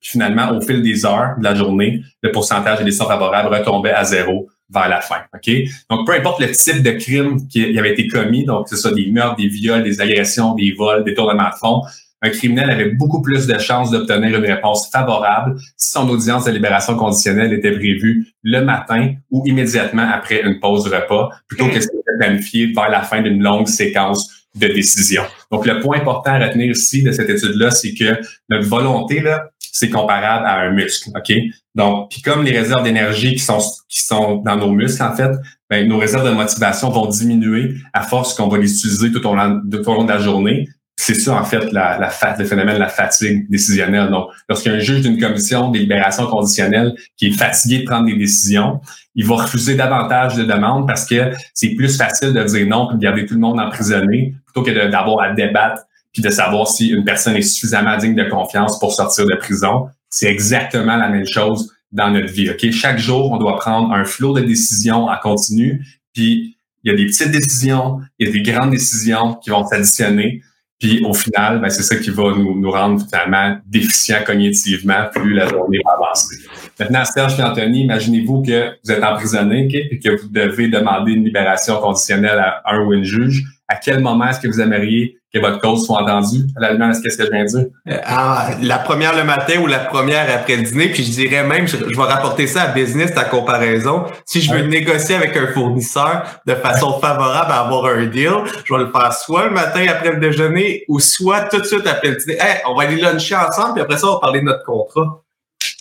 Puis 0.00 0.10
finalement, 0.10 0.50
au 0.52 0.62
fil 0.62 0.82
des 0.82 1.04
heures 1.04 1.34
de 1.38 1.44
la 1.44 1.54
journée, 1.54 2.02
le 2.22 2.32
pourcentage 2.32 2.78
de 2.78 2.84
décisions 2.84 3.06
favorables 3.06 3.54
retombait 3.54 3.92
à 3.92 4.04
zéro 4.04 4.48
vers 4.72 4.88
la 4.88 5.00
fin. 5.00 5.22
OK? 5.34 5.52
Donc, 5.90 6.06
peu 6.06 6.14
importe 6.14 6.40
le 6.40 6.50
type 6.50 6.82
de 6.82 6.92
crime 6.92 7.46
qui 7.48 7.78
avait 7.78 7.92
été 7.92 8.08
commis, 8.08 8.44
donc 8.44 8.68
c'est 8.68 8.76
ça, 8.76 8.90
des 8.90 9.06
meurtres, 9.10 9.36
des 9.36 9.48
viols, 9.48 9.82
des 9.82 10.00
agressions, 10.00 10.54
des 10.54 10.72
vols, 10.72 11.04
des 11.04 11.14
tournements 11.14 11.50
de 11.50 11.54
fonds, 11.60 11.82
un 12.22 12.30
criminel 12.30 12.70
avait 12.70 12.90
beaucoup 12.90 13.20
plus 13.20 13.46
de 13.46 13.58
chances 13.58 13.90
d'obtenir 13.90 14.38
une 14.38 14.44
réponse 14.44 14.88
favorable 14.90 15.58
si 15.76 15.90
son 15.90 16.08
audience 16.08 16.44
de 16.44 16.52
libération 16.52 16.96
conditionnelle 16.96 17.52
était 17.52 17.72
prévue 17.72 18.28
le 18.44 18.60
matin 18.60 19.14
ou 19.30 19.42
immédiatement 19.46 20.08
après 20.08 20.42
une 20.42 20.60
pause 20.60 20.86
repas, 20.86 21.30
plutôt 21.48 21.68
que 21.68 21.80
c'était 21.80 21.96
planifié 22.18 22.72
vers 22.72 22.90
la 22.90 23.02
fin 23.02 23.22
d'une 23.22 23.42
longue 23.42 23.66
séquence 23.66 24.30
de 24.54 24.68
décision. 24.68 25.22
Donc, 25.50 25.66
le 25.66 25.80
point 25.80 25.98
important 25.98 26.32
à 26.32 26.38
retenir 26.38 26.70
ici 26.70 27.02
de 27.02 27.10
cette 27.10 27.28
étude-là, 27.28 27.70
c'est 27.70 27.94
que 27.94 28.20
notre 28.48 28.68
volonté, 28.68 29.20
là, 29.20 29.50
c'est 29.72 29.88
comparable 29.88 30.46
à 30.46 30.60
un 30.60 30.70
muscle, 30.70 31.10
OK? 31.16 31.32
Donc, 31.74 32.10
puis 32.10 32.20
comme 32.20 32.44
les 32.44 32.56
réserves 32.56 32.84
d'énergie 32.84 33.32
qui 33.32 33.40
sont 33.40 33.58
qui 33.88 34.02
sont 34.02 34.36
dans 34.36 34.56
nos 34.56 34.70
muscles, 34.70 35.02
en 35.02 35.16
fait, 35.16 35.32
ben, 35.70 35.88
nos 35.88 35.98
réserves 35.98 36.28
de 36.28 36.34
motivation 36.34 36.90
vont 36.90 37.06
diminuer 37.06 37.74
à 37.94 38.02
force 38.02 38.34
qu'on 38.34 38.48
va 38.48 38.58
les 38.58 38.70
utiliser 38.70 39.10
tout 39.10 39.26
au 39.26 39.34
long, 39.34 39.60
de 39.64 40.08
la 40.08 40.18
journée. 40.18 40.68
C'est 40.96 41.14
ça, 41.14 41.40
en 41.40 41.44
fait, 41.44 41.72
la, 41.72 42.10
le 42.38 42.44
phénomène 42.44 42.74
de 42.74 42.80
la 42.80 42.88
fatigue 42.88 43.50
décisionnelle. 43.50 44.10
Donc, 44.10 44.28
lorsqu'un 44.48 44.78
juge 44.78 45.00
d'une 45.00 45.18
commission 45.18 45.70
de 45.70 45.78
libération 45.78 46.26
conditionnelle 46.26 46.94
qui 47.16 47.28
est 47.28 47.32
fatigué 47.32 47.78
de 47.78 47.84
prendre 47.86 48.06
des 48.06 48.16
décisions, 48.16 48.78
il 49.14 49.26
va 49.26 49.36
refuser 49.36 49.74
davantage 49.74 50.36
de 50.36 50.44
demandes 50.44 50.86
parce 50.86 51.06
que 51.06 51.32
c'est 51.54 51.70
plus 51.70 51.96
facile 51.96 52.34
de 52.34 52.44
dire 52.44 52.66
non 52.66 52.88
puis 52.88 52.98
de 52.98 53.02
garder 53.02 53.24
tout 53.24 53.34
le 53.34 53.40
monde 53.40 53.58
emprisonné 53.58 54.34
plutôt 54.44 54.62
que 54.62 54.90
d'avoir 54.90 55.22
à 55.22 55.32
débattre 55.32 55.82
puis 56.12 56.22
de 56.22 56.30
savoir 56.30 56.68
si 56.68 56.88
une 56.88 57.04
personne 57.04 57.36
est 57.36 57.42
suffisamment 57.42 57.96
digne 57.96 58.14
de 58.14 58.28
confiance 58.28 58.78
pour 58.78 58.92
sortir 58.92 59.26
de 59.26 59.34
prison. 59.36 59.88
C'est 60.10 60.26
exactement 60.26 60.96
la 60.96 61.08
même 61.08 61.26
chose 61.26 61.72
dans 61.90 62.10
notre 62.10 62.32
vie. 62.32 62.50
Ok, 62.50 62.70
chaque 62.70 62.98
jour, 62.98 63.32
on 63.32 63.38
doit 63.38 63.56
prendre 63.56 63.92
un 63.92 64.04
flot 64.04 64.34
de 64.34 64.40
décisions 64.40 65.08
à 65.08 65.16
continu, 65.16 65.84
puis 66.12 66.56
il 66.84 66.90
y 66.90 66.94
a 66.94 66.96
des 66.96 67.06
petites 67.06 67.30
décisions, 67.30 68.00
il 68.18 68.26
y 68.26 68.30
a 68.30 68.32
des 68.32 68.42
grandes 68.42 68.70
décisions 68.70 69.34
qui 69.34 69.50
vont 69.50 69.64
s'additionner. 69.66 70.42
Puis 70.78 71.00
au 71.04 71.14
final, 71.14 71.60
ben, 71.60 71.70
c'est 71.70 71.82
ça 71.84 71.94
qui 71.94 72.10
va 72.10 72.34
nous, 72.36 72.58
nous 72.58 72.70
rendre 72.70 73.06
finalement 73.08 73.56
déficients 73.66 74.24
cognitivement 74.26 75.04
plus 75.14 75.32
la 75.32 75.46
journée 75.46 75.78
va 75.84 75.92
avancer. 75.92 76.34
Maintenant, 76.80 77.04
Serge 77.04 77.38
et 77.38 77.42
Anthony, 77.42 77.84
imaginez-vous 77.84 78.42
que 78.42 78.70
vous 78.82 78.90
êtes 78.90 79.04
emprisonné 79.04 79.68
et 79.72 80.00
que 80.00 80.20
vous 80.20 80.28
devez 80.28 80.66
demander 80.66 81.12
une 81.12 81.24
libération 81.24 81.80
conditionnelle 81.80 82.40
à 82.40 82.62
un 82.66 82.84
ou 82.84 82.92
une 82.94 83.04
juge. 83.04 83.44
À 83.68 83.76
quel 83.76 84.00
moment 84.00 84.28
est-ce 84.28 84.40
que 84.40 84.48
vous 84.48 84.60
aimeriez 84.60 85.18
que 85.32 85.40
votre 85.40 85.60
cause 85.60 85.86
soit 85.86 86.02
entendue 86.02 86.44
à 86.56 86.60
la 86.60 86.72
lumière 86.72 86.92
qu'est-ce 87.02 87.16
que 87.16 87.24
je 87.24 87.30
viens 87.30 87.44
de 87.44 87.48
dire? 87.48 87.66
Euh, 87.88 87.98
ah, 88.04 88.50
la 88.60 88.78
première 88.78 89.16
le 89.16 89.24
matin 89.24 89.60
ou 89.62 89.66
la 89.66 89.78
première 89.78 90.26
après 90.34 90.56
le 90.56 90.62
dîner, 90.62 90.88
puis 90.88 91.04
je 91.04 91.10
dirais 91.10 91.42
même, 91.42 91.66
je, 91.66 91.76
vais 91.76 92.02
rapporter 92.02 92.46
ça 92.46 92.62
à 92.62 92.66
business, 92.68 93.14
ta 93.14 93.24
comparaison. 93.24 94.04
Si 94.26 94.42
je 94.42 94.52
veux 94.52 94.62
négocier 94.62 95.14
avec 95.14 95.36
un 95.36 95.46
fournisseur 95.46 96.24
de 96.46 96.54
façon 96.54 97.00
favorable 97.00 97.50
à 97.50 97.60
avoir 97.60 97.86
un 97.86 98.06
deal, 98.06 98.32
je 98.64 98.74
vais 98.74 98.80
le 98.80 98.90
faire 98.90 99.12
soit 99.12 99.46
le 99.46 99.52
matin 99.52 99.84
après 99.88 100.12
le 100.12 100.20
déjeuner 100.20 100.84
ou 100.88 101.00
soit 101.00 101.48
tout 101.48 101.60
de 101.60 101.66
suite 101.66 101.86
après 101.86 102.10
le 102.10 102.16
dîner. 102.16 102.36
Hey, 102.38 102.58
on 102.68 102.74
va 102.74 102.84
aller 102.84 103.00
luncher 103.00 103.36
ensemble, 103.36 103.74
puis 103.74 103.82
après 103.82 103.96
ça, 103.96 104.08
on 104.08 104.14
va 104.14 104.20
parler 104.20 104.40
de 104.40 104.46
notre 104.46 104.64
contrat. 104.64 105.22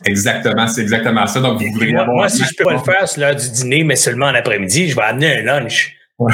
Exactement, 0.06 0.68
c'est 0.68 0.82
exactement 0.82 1.28
ça. 1.28 1.42
Donc, 1.42 1.62
vous 1.62 1.72
voudriez 1.72 1.94
moi, 1.94 2.06
moi, 2.06 2.30
si 2.30 2.44
je 2.44 2.56
peux 2.58 2.64
pas 2.64 2.74
le 2.74 2.80
faire, 2.80 3.08
c'est 3.08 3.20
l'heure 3.20 3.36
du 3.36 3.50
dîner, 3.50 3.84
mais 3.84 3.96
seulement 3.96 4.28
en 4.28 4.36
après-midi, 4.36 4.90
je 4.90 4.96
vais 4.96 5.02
amener 5.02 5.40
un 5.40 5.42
lunch. 5.44 5.96
oui, 6.20 6.34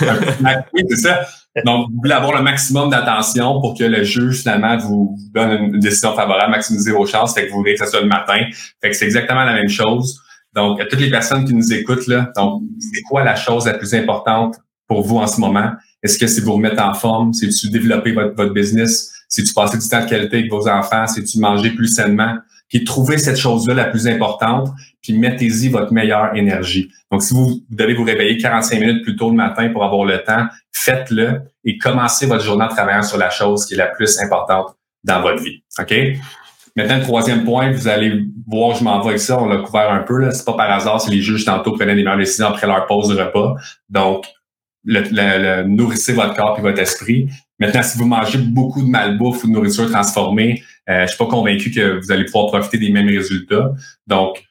c'est 0.90 0.96
ça. 0.96 1.20
Donc, 1.64 1.88
vous 1.90 1.96
voulez 2.02 2.14
avoir 2.14 2.36
le 2.36 2.42
maximum 2.42 2.90
d'attention 2.90 3.60
pour 3.60 3.76
que 3.76 3.84
le 3.84 4.04
juge, 4.04 4.40
finalement, 4.40 4.76
vous 4.76 5.16
donne 5.34 5.74
une 5.74 5.80
décision 5.80 6.14
favorable, 6.14 6.50
maximiser 6.50 6.92
vos 6.92 7.06
chances. 7.06 7.34
Fait 7.34 7.46
que 7.46 7.52
vous 7.52 7.58
voulez 7.58 7.74
que 7.74 7.84
ce 7.84 7.90
soit 7.90 8.00
le 8.00 8.08
matin. 8.08 8.38
Fait 8.80 8.90
que 8.90 8.96
c'est 8.96 9.04
exactement 9.04 9.44
la 9.44 9.54
même 9.54 9.68
chose. 9.68 10.20
Donc, 10.54 10.80
à 10.80 10.86
toutes 10.86 11.00
les 11.00 11.10
personnes 11.10 11.44
qui 11.44 11.54
nous 11.54 11.72
écoutent, 11.72 12.06
là, 12.06 12.32
donc, 12.36 12.62
c'est 12.78 13.02
quoi 13.02 13.24
la 13.24 13.36
chose 13.36 13.66
la 13.66 13.74
plus 13.74 13.94
importante 13.94 14.56
pour 14.86 15.02
vous 15.02 15.18
en 15.18 15.26
ce 15.26 15.40
moment? 15.40 15.72
Est-ce 16.02 16.18
que 16.18 16.26
c'est 16.26 16.40
vous 16.40 16.54
remettre 16.54 16.82
en 16.82 16.94
forme? 16.94 17.32
C'est-tu 17.32 17.70
développer 17.70 18.12
votre, 18.12 18.34
votre 18.34 18.52
business? 18.52 19.12
C'est-tu 19.28 19.52
passer 19.52 19.78
du 19.78 19.88
temps 19.88 20.02
de 20.02 20.08
qualité 20.08 20.38
avec 20.38 20.50
vos 20.50 20.68
enfants? 20.68 21.06
C'est-tu 21.06 21.38
manger 21.38 21.70
plus 21.70 21.88
sainement? 21.88 22.36
Puis 22.68 22.84
trouvez 22.84 23.18
cette 23.18 23.38
chose-là 23.38 23.74
la 23.74 23.84
plus 23.84 24.06
importante, 24.06 24.68
puis 25.02 25.12
mettez-y 25.14 25.68
votre 25.68 25.92
meilleure 25.92 26.36
énergie. 26.36 26.90
Donc, 27.10 27.22
si 27.22 27.34
vous, 27.34 27.62
devez 27.70 27.94
vous 27.94 28.04
réveiller 28.04 28.36
45 28.36 28.80
minutes 28.80 29.02
plus 29.02 29.16
tôt 29.16 29.30
le 29.30 29.36
matin 29.36 29.70
pour 29.70 29.84
avoir 29.84 30.04
le 30.04 30.22
temps, 30.22 30.46
faites-le 30.72 31.40
et 31.64 31.78
commencez 31.78 32.26
votre 32.26 32.44
journée 32.44 32.64
en 32.64 32.68
travaillant 32.68 33.02
sur 33.02 33.18
la 33.18 33.30
chose 33.30 33.64
qui 33.64 33.74
est 33.74 33.78
la 33.78 33.86
plus 33.86 34.20
importante 34.20 34.76
dans 35.04 35.22
votre 35.22 35.42
vie. 35.42 35.62
OK? 35.78 35.94
Maintenant, 36.76 36.98
le 36.98 37.02
troisième 37.02 37.44
point, 37.44 37.72
vous 37.72 37.88
allez 37.88 38.24
voir, 38.46 38.76
je 38.76 38.84
m'en 38.84 39.00
vais 39.00 39.08
avec 39.08 39.20
ça, 39.20 39.40
on 39.42 39.46
l'a 39.46 39.58
couvert 39.58 39.90
un 39.90 40.02
peu. 40.02 40.30
C'est 40.30 40.44
pas 40.44 40.52
par 40.52 40.70
hasard 40.70 41.00
si 41.00 41.10
les 41.10 41.20
juges 41.20 41.44
tantôt 41.44 41.72
prenaient 41.72 41.96
des 41.96 42.04
meilleures 42.04 42.18
décisions 42.18 42.46
après 42.46 42.66
leur 42.66 42.86
pause 42.86 43.08
de 43.08 43.20
repas. 43.20 43.56
Donc, 43.88 44.26
le, 44.84 45.64
nourrissez 45.64 46.12
votre 46.12 46.34
corps 46.34 46.56
et 46.58 46.62
votre 46.62 46.78
esprit. 46.78 47.28
Maintenant, 47.58 47.82
si 47.82 47.98
vous 47.98 48.06
mangez 48.06 48.38
beaucoup 48.38 48.82
de 48.82 48.88
malbouffe 48.88 49.42
ou 49.42 49.48
de 49.48 49.52
nourriture 49.52 49.90
transformée, 49.90 50.62
euh, 50.88 51.02
je 51.02 51.08
suis 51.08 51.18
pas 51.18 51.26
convaincu 51.26 51.70
que 51.70 52.00
vous 52.00 52.12
allez 52.12 52.24
pouvoir 52.24 52.46
profiter 52.46 52.78
des 52.78 52.90
mêmes 52.90 53.08
résultats. 53.08 53.72
Donc, 54.06 54.42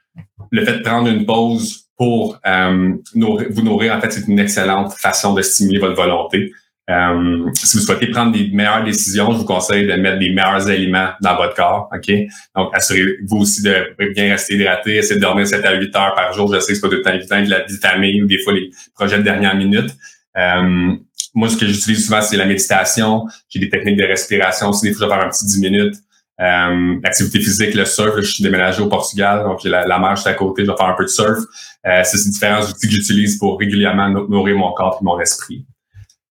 le 0.51 0.63
fait 0.63 0.77
de 0.77 0.84
prendre 0.84 1.08
une 1.08 1.25
pause 1.25 1.88
pour 1.98 2.39
euh, 2.46 2.94
vous 3.13 3.62
nourrir, 3.62 3.96
en 3.96 4.01
fait, 4.01 4.12
c'est 4.12 4.27
une 4.27 4.39
excellente 4.39 4.94
façon 4.94 5.34
de 5.34 5.41
stimuler 5.41 5.79
votre 5.79 5.96
volonté. 5.96 6.51
Euh, 6.89 7.50
si 7.53 7.77
vous 7.77 7.84
souhaitez 7.84 8.08
prendre 8.08 8.32
des 8.32 8.50
meilleures 8.50 8.84
décisions, 8.84 9.34
je 9.34 9.39
vous 9.39 9.46
conseille 9.46 9.86
de 9.88 9.94
mettre 9.94 10.20
des 10.20 10.29
meilleurs 10.29 10.67
aliments 10.70 11.10
dans 11.22 11.36
votre 11.36 11.53
corps. 11.53 11.89
OK? 11.94 12.12
Donc, 12.56 12.70
assurez-vous 12.74 13.38
aussi 13.38 13.62
de 13.62 13.94
bien 14.13 14.32
rester 14.32 14.56
hydraté, 14.56 14.96
essayez 14.96 15.15
de 15.15 15.22
dormir 15.22 15.46
7 15.48 15.65
à 15.65 15.74
8 15.74 15.96
heures 15.96 16.15
par 16.15 16.32
jour. 16.34 16.53
Je 16.53 16.60
sais 16.60 16.67
que 16.67 16.75
c'est 16.75 16.82
pas 16.82 16.88
tout 16.88 16.96
le 16.96 17.01
temps 17.01 17.13
évident 17.13 17.41
de 17.41 17.50
la 17.50 17.63
vitamine 17.65 18.24
ou 18.24 18.27
des 18.27 18.39
fois 18.39 18.53
les 18.53 18.70
projets 18.96 19.17
de 19.17 19.24
dernière 19.24 19.56
minute. 19.56 19.89
Euh, 20.38 20.96
moi, 21.34 21.50
ce 21.50 21.58
que 21.58 21.65
j'utilise 21.65 22.06
souvent, 22.06 22.22
c'est 22.22 22.38
la 22.38 22.46
méditation. 22.46 23.25
J'ai 23.50 23.60
des 23.60 23.70
techniques 23.70 23.98
de 23.98 24.06
respiration 24.06 24.70
aussi. 24.70 24.88
Des 24.88 24.94
fois, 24.94 25.08
je 25.08 25.12
vais 25.12 25.17
faire 25.17 25.27
un 25.27 25.29
petit 25.29 25.46
10 25.46 25.60
minutes. 25.60 25.96
Euh, 26.39 27.00
l'activité 27.03 27.39
physique, 27.39 27.74
le 27.74 27.86
surf, 27.86 28.15
je 28.17 28.22
suis 28.22 28.44
déménagé 28.44 28.82
au 28.82 28.88
Portugal, 28.88 29.44
donc 29.44 29.63
la, 29.63 29.88
la 29.88 30.00
mer 30.00 30.15
juste 30.15 30.27
à 30.27 30.34
côté, 30.34 30.65
je 30.65 30.72
vais 30.72 30.77
faire 30.77 30.88
un 30.88 30.94
peu 30.94 31.03
de 31.03 31.10
surf. 31.10 31.39
Euh, 31.86 32.01
c'est 32.03 32.29
différents 32.29 32.62
outils 32.62 32.88
que 32.88 32.94
j'utilise 32.94 33.38
pour 33.38 33.60
régulièrement 33.60 34.10
nourrir 34.10 34.56
mon 34.56 34.72
corps 34.74 35.00
et 35.01 35.03
mon 35.03 35.20
esprit. 35.20 35.65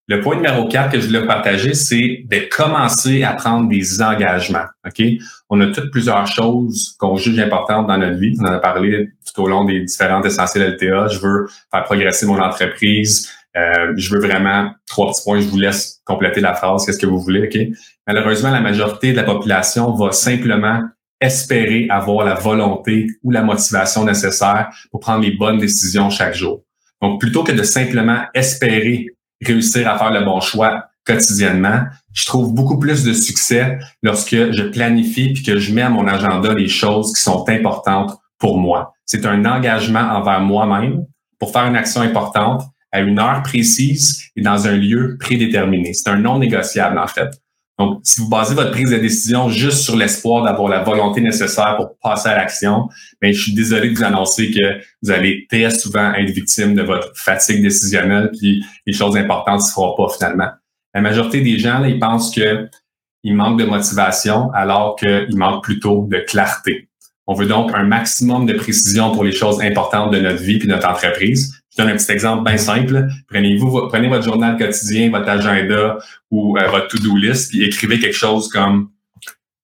Le 0.08 0.20
point 0.20 0.36
numéro 0.36 0.68
4 0.68 0.92
que 0.92 1.00
je 1.00 1.08
voulais 1.08 1.26
partager, 1.26 1.74
c'est 1.74 2.24
de 2.26 2.48
commencer 2.56 3.24
à 3.24 3.32
prendre 3.32 3.68
des 3.68 4.00
engagements. 4.00 4.66
OK? 4.86 5.02
On 5.50 5.60
a 5.60 5.66
toutes 5.66 5.90
plusieurs 5.90 6.28
choses 6.28 6.94
qu'on 7.00 7.16
juge 7.16 7.40
importantes 7.40 7.88
dans 7.88 7.98
notre 7.98 8.16
vie. 8.16 8.36
On 8.40 8.44
en 8.44 8.52
a 8.52 8.58
parlé 8.60 9.08
tout 9.26 9.42
au 9.42 9.48
long 9.48 9.64
des 9.64 9.80
différentes 9.80 10.24
essentielles 10.24 10.76
LTA. 10.80 11.08
Je 11.08 11.18
veux 11.18 11.48
faire 11.72 11.82
progresser 11.82 12.24
mon 12.24 12.38
entreprise. 12.38 13.32
Euh, 13.56 13.94
je 13.96 14.14
veux 14.14 14.20
vraiment 14.20 14.70
trois 14.86 15.10
petits 15.10 15.22
points. 15.24 15.40
Je 15.40 15.48
vous 15.48 15.58
laisse 15.58 16.00
compléter 16.04 16.40
la 16.40 16.54
phrase. 16.54 16.84
Qu'est-ce 16.84 16.98
que 16.98 17.06
vous 17.06 17.20
voulez? 17.20 17.46
OK? 17.46 17.78
Malheureusement, 18.06 18.50
la 18.50 18.60
majorité 18.60 19.12
de 19.12 19.16
la 19.16 19.24
population 19.24 19.94
va 19.94 20.12
simplement 20.12 20.82
espérer 21.20 21.86
avoir 21.88 22.26
la 22.26 22.34
volonté 22.34 23.06
ou 23.22 23.30
la 23.30 23.42
motivation 23.42 24.04
nécessaire 24.04 24.68
pour 24.90 25.00
prendre 25.00 25.22
les 25.22 25.30
bonnes 25.30 25.58
décisions 25.58 26.10
chaque 26.10 26.34
jour. 26.34 26.62
Donc, 27.00 27.20
plutôt 27.20 27.42
que 27.42 27.52
de 27.52 27.62
simplement 27.62 28.24
espérer 28.34 29.06
réussir 29.44 29.88
à 29.88 29.98
faire 29.98 30.12
le 30.12 30.24
bon 30.24 30.40
choix 30.40 30.84
quotidiennement, 31.06 31.84
je 32.12 32.26
trouve 32.26 32.52
beaucoup 32.52 32.78
plus 32.78 33.04
de 33.04 33.12
succès 33.12 33.78
lorsque 34.02 34.34
je 34.34 34.62
planifie 34.62 35.32
puis 35.32 35.42
que 35.42 35.58
je 35.58 35.72
mets 35.72 35.82
à 35.82 35.90
mon 35.90 36.06
agenda 36.06 36.52
les 36.52 36.68
choses 36.68 37.12
qui 37.14 37.22
sont 37.22 37.48
importantes 37.48 38.16
pour 38.38 38.58
moi. 38.58 38.92
C'est 39.04 39.24
un 39.24 39.44
engagement 39.44 40.00
envers 40.00 40.40
moi-même 40.40 41.04
pour 41.38 41.52
faire 41.52 41.66
une 41.66 41.76
action 41.76 42.00
importante 42.00 42.62
à 42.96 43.00
une 43.00 43.18
heure 43.18 43.42
précise 43.42 44.22
et 44.36 44.42
dans 44.42 44.66
un 44.66 44.76
lieu 44.76 45.16
prédéterminé. 45.20 45.92
C'est 45.92 46.08
un 46.08 46.16
non 46.16 46.38
négociable, 46.38 46.98
en 46.98 47.06
fait. 47.06 47.28
Donc, 47.78 48.00
si 48.04 48.22
vous 48.22 48.30
basez 48.30 48.54
votre 48.54 48.70
prise 48.70 48.90
de 48.90 48.96
décision 48.96 49.50
juste 49.50 49.82
sur 49.82 49.96
l'espoir 49.96 50.44
d'avoir 50.44 50.70
la 50.70 50.82
volonté 50.82 51.20
nécessaire 51.20 51.76
pour 51.76 51.98
passer 52.02 52.30
à 52.30 52.34
l'action, 52.34 52.88
mais 53.20 53.34
je 53.34 53.42
suis 53.42 53.54
désolé 53.54 53.90
de 53.90 53.96
vous 53.96 54.02
annoncer 54.02 54.50
que 54.50 54.80
vous 55.02 55.10
allez 55.10 55.46
très 55.50 55.68
souvent 55.70 56.14
être 56.14 56.30
victime 56.30 56.74
de 56.74 56.82
votre 56.82 57.12
fatigue 57.14 57.62
décisionnelle, 57.62 58.30
puis 58.38 58.64
les 58.86 58.94
choses 58.94 59.16
importantes 59.16 59.60
ne 59.60 59.66
se 59.66 59.72
feront 59.72 59.94
pas 59.94 60.08
finalement. 60.08 60.48
La 60.94 61.02
majorité 61.02 61.42
des 61.42 61.58
gens, 61.58 61.80
là, 61.80 61.88
ils 61.88 61.98
pensent 61.98 62.34
que 62.34 62.66
il 63.22 63.34
manque 63.34 63.58
de 63.60 63.66
motivation 63.66 64.50
alors 64.52 64.96
qu'il 64.96 65.36
manque 65.36 65.62
plutôt 65.62 66.06
de 66.08 66.18
clarté. 66.18 66.88
On 67.26 67.34
veut 67.34 67.46
donc 67.46 67.72
un 67.74 67.82
maximum 67.82 68.46
de 68.46 68.52
précision 68.54 69.10
pour 69.12 69.24
les 69.24 69.32
choses 69.32 69.60
importantes 69.60 70.12
de 70.12 70.20
notre 70.20 70.42
vie 70.42 70.58
puis 70.58 70.68
de 70.68 70.72
notre 70.72 70.88
entreprise. 70.88 71.60
Je 71.76 71.82
donne 71.82 71.92
un 71.92 71.96
petit 71.96 72.10
exemple 72.10 72.44
bien 72.44 72.56
simple. 72.56 73.08
Prenez-vous, 73.28 73.88
prenez 73.88 74.08
votre 74.08 74.24
journal 74.24 74.56
quotidien, 74.56 75.10
votre 75.10 75.28
agenda 75.28 75.98
ou 76.30 76.56
euh, 76.56 76.68
votre 76.68 76.88
to-do 76.88 77.16
list, 77.16 77.50
puis 77.50 77.64
écrivez 77.64 77.98
quelque 77.98 78.16
chose 78.16 78.48
comme 78.48 78.90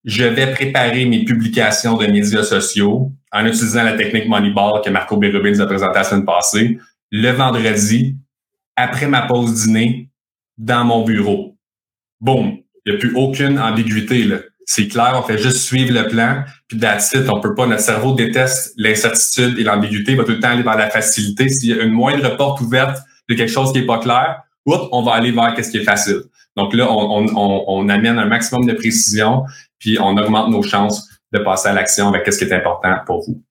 je 0.04 0.24
vais 0.24 0.52
préparer 0.52 1.04
mes 1.04 1.24
publications 1.24 1.96
de 1.96 2.06
médias 2.06 2.42
sociaux 2.42 3.12
en 3.30 3.46
utilisant 3.46 3.84
la 3.84 3.92
technique 3.92 4.28
Moneyball 4.28 4.82
que 4.84 4.90
Marco 4.90 5.16
Bérubin 5.16 5.52
nous 5.52 5.60
a 5.60 5.66
présentée 5.66 5.94
la 5.94 6.04
semaine 6.04 6.24
passée, 6.24 6.78
le 7.10 7.30
vendredi, 7.30 8.16
après 8.76 9.06
ma 9.06 9.22
pause 9.22 9.64
dîner, 9.64 10.08
dans 10.58 10.84
mon 10.84 11.04
bureau. 11.04 11.56
Boum! 12.20 12.58
Il 12.84 12.92
n'y 12.92 12.96
a 12.96 13.00
plus 13.00 13.14
aucune 13.14 13.58
ambiguïté. 13.58 14.24
Là. 14.24 14.38
C'est 14.64 14.88
clair, 14.88 15.14
on 15.16 15.22
fait 15.22 15.38
juste 15.38 15.58
suivre 15.58 15.92
le 15.92 16.08
plan, 16.08 16.44
puis 16.68 16.78
that's 16.78 17.12
it. 17.14 17.28
On 17.28 17.40
peut 17.40 17.54
pas, 17.54 17.66
notre 17.66 17.82
cerveau 17.82 18.14
déteste 18.14 18.72
l'incertitude 18.76 19.58
et 19.58 19.64
l'ambiguïté, 19.64 20.12
il 20.12 20.18
va 20.18 20.24
tout 20.24 20.32
le 20.32 20.40
temps 20.40 20.50
aller 20.50 20.62
vers 20.62 20.76
la 20.76 20.90
facilité. 20.90 21.48
S'il 21.48 21.70
y 21.70 21.78
a 21.78 21.82
une 21.82 21.92
moindre 21.92 22.36
porte 22.36 22.60
ouverte 22.60 22.98
de 23.28 23.34
quelque 23.34 23.50
chose 23.50 23.72
qui 23.72 23.80
est 23.80 23.86
pas 23.86 23.98
clair, 23.98 24.42
on 24.66 25.02
va 25.02 25.14
aller 25.14 25.32
vers 25.32 25.54
qu'est-ce 25.54 25.70
qui 25.70 25.78
est 25.78 25.84
facile. 25.84 26.22
Donc 26.56 26.74
là, 26.74 26.90
on, 26.90 27.26
on, 27.34 27.64
on, 27.66 27.88
amène 27.88 28.18
un 28.18 28.26
maximum 28.26 28.66
de 28.66 28.74
précision, 28.74 29.44
puis 29.78 29.98
on 29.98 30.16
augmente 30.16 30.50
nos 30.50 30.62
chances 30.62 31.08
de 31.32 31.38
passer 31.38 31.68
à 31.68 31.72
l'action 31.72 32.08
avec 32.08 32.24
qu'est-ce 32.24 32.38
qui 32.38 32.44
est 32.44 32.54
important 32.54 32.94
pour 33.06 33.24
vous. 33.24 33.42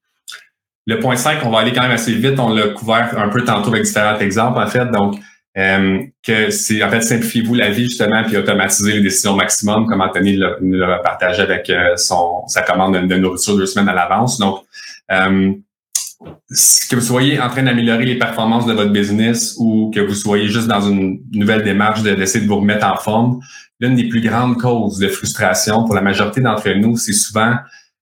Le 0.88 1.00
point 1.00 1.16
5, 1.16 1.40
on 1.46 1.50
va 1.50 1.60
aller 1.60 1.74
quand 1.74 1.82
même 1.82 1.92
assez 1.92 2.14
vite. 2.14 2.40
On 2.40 2.54
l'a 2.54 2.70
couvert 2.70 3.18
un 3.18 3.30
peu 3.30 3.44
tantôt 3.44 3.70
avec 3.70 3.84
différents 3.84 4.20
exemples, 4.20 4.60
en 4.60 4.68
fait. 4.68 4.86
Donc, 4.92 5.16
euh, 5.58 6.00
que 6.24 6.50
c'est 6.50 6.82
en 6.82 6.90
fait 6.90 7.02
simplifiez-vous 7.02 7.56
la 7.56 7.70
vie 7.70 7.84
justement 7.84 8.24
puis 8.24 8.38
automatisez 8.38 8.94
les 8.94 9.02
décisions 9.02 9.34
au 9.34 9.36
maximum 9.36 9.86
comme 9.86 10.00
Anthony 10.00 10.38
l'a 10.38 11.00
partagé 11.00 11.42
avec 11.42 11.70
euh, 11.70 11.98
son 11.98 12.48
sa 12.48 12.62
commande 12.62 12.96
de, 13.06 13.16
nourriture 13.18 13.58
deux 13.58 13.66
semaines 13.66 13.90
à 13.90 13.94
l'avance. 13.94 14.40
Donc 14.40 14.64
euh, 15.12 15.52
que 16.90 16.96
vous 16.96 17.02
soyez 17.02 17.42
en 17.42 17.50
train 17.50 17.64
d'améliorer 17.64 18.06
les 18.06 18.18
performances 18.18 18.66
de 18.66 18.72
votre 18.72 18.92
business 18.92 19.56
ou 19.60 19.92
que 19.94 20.00
vous 20.00 20.14
soyez 20.14 20.48
juste 20.48 20.68
dans 20.68 20.80
une 20.80 21.20
nouvelle 21.34 21.64
démarche 21.64 22.02
d'essayer 22.02 22.46
de, 22.46 22.50
vous 22.50 22.58
remettre 22.58 22.88
en 22.88 22.96
forme 22.96 23.42
l'une 23.82 23.96
des 23.96 24.08
plus 24.08 24.22
grandes 24.22 24.56
causes 24.58 25.00
de 25.00 25.10
frustration 25.10 25.84
pour 25.84 25.96
la 25.96 26.02
majorité 26.02 26.40
d'entre 26.40 26.70
nous 26.70 26.96
c'est 26.96 27.12
souvent 27.12 27.56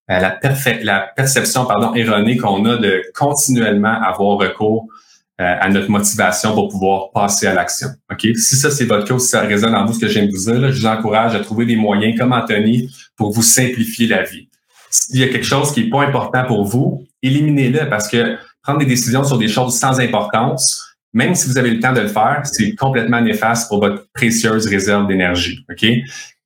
la, 0.07 0.37
la 0.83 0.99
perception 1.15 1.65
pardon 1.65 1.95
erronée 1.95 2.37
qu'on 2.37 2.65
a 2.65 2.77
de 2.77 3.01
continuellement 3.15 3.99
avoir 4.03 4.37
recours 4.37 4.87
euh, 4.87 4.99
à 5.43 5.69
notre 5.69 5.89
motivation 5.89 6.53
pour 6.53 6.67
pouvoir 6.67 7.11
passer 7.11 7.47
à 7.47 7.53
l'action. 7.53 7.87
OK? 8.11 8.27
Si 8.35 8.55
ça, 8.57 8.69
c'est 8.69 8.85
votre 8.85 9.07
cas, 9.07 9.17
si 9.19 9.29
ça 9.29 9.41
résonne 9.41 9.73
en 9.73 9.85
vous 9.85 9.93
ce 9.93 9.99
que 9.99 10.05
de 10.05 10.31
vous 10.31 10.51
dire, 10.51 10.71
je 10.71 10.79
vous 10.79 10.85
encourage 10.85 11.33
à 11.33 11.39
trouver 11.39 11.65
des 11.65 11.77
moyens 11.77 12.17
comme 12.19 12.33
Anthony 12.33 12.89
pour 13.15 13.31
vous 13.31 13.41
simplifier 13.41 14.07
la 14.07 14.23
vie. 14.23 14.49
S'il 14.89 15.19
y 15.19 15.23
a 15.23 15.29
quelque 15.29 15.45
chose 15.45 15.71
qui 15.71 15.83
n'est 15.83 15.89
pas 15.89 16.03
important 16.03 16.43
pour 16.45 16.65
vous, 16.65 17.05
éliminez-le 17.21 17.87
parce 17.89 18.09
que 18.09 18.37
prendre 18.63 18.79
des 18.79 18.85
décisions 18.85 19.23
sur 19.23 19.37
des 19.37 19.47
choses 19.47 19.77
sans 19.77 19.99
importance, 19.99 20.97
même 21.13 21.35
si 21.35 21.47
vous 21.47 21.57
avez 21.57 21.71
le 21.71 21.79
temps 21.79 21.93
de 21.93 22.01
le 22.01 22.07
faire, 22.07 22.41
c'est 22.43 22.75
complètement 22.75 23.21
néfaste 23.21 23.69
pour 23.69 23.79
votre 23.79 24.07
précieuse 24.13 24.67
réserve 24.67 25.07
d'énergie. 25.07 25.65
OK? 25.71 25.87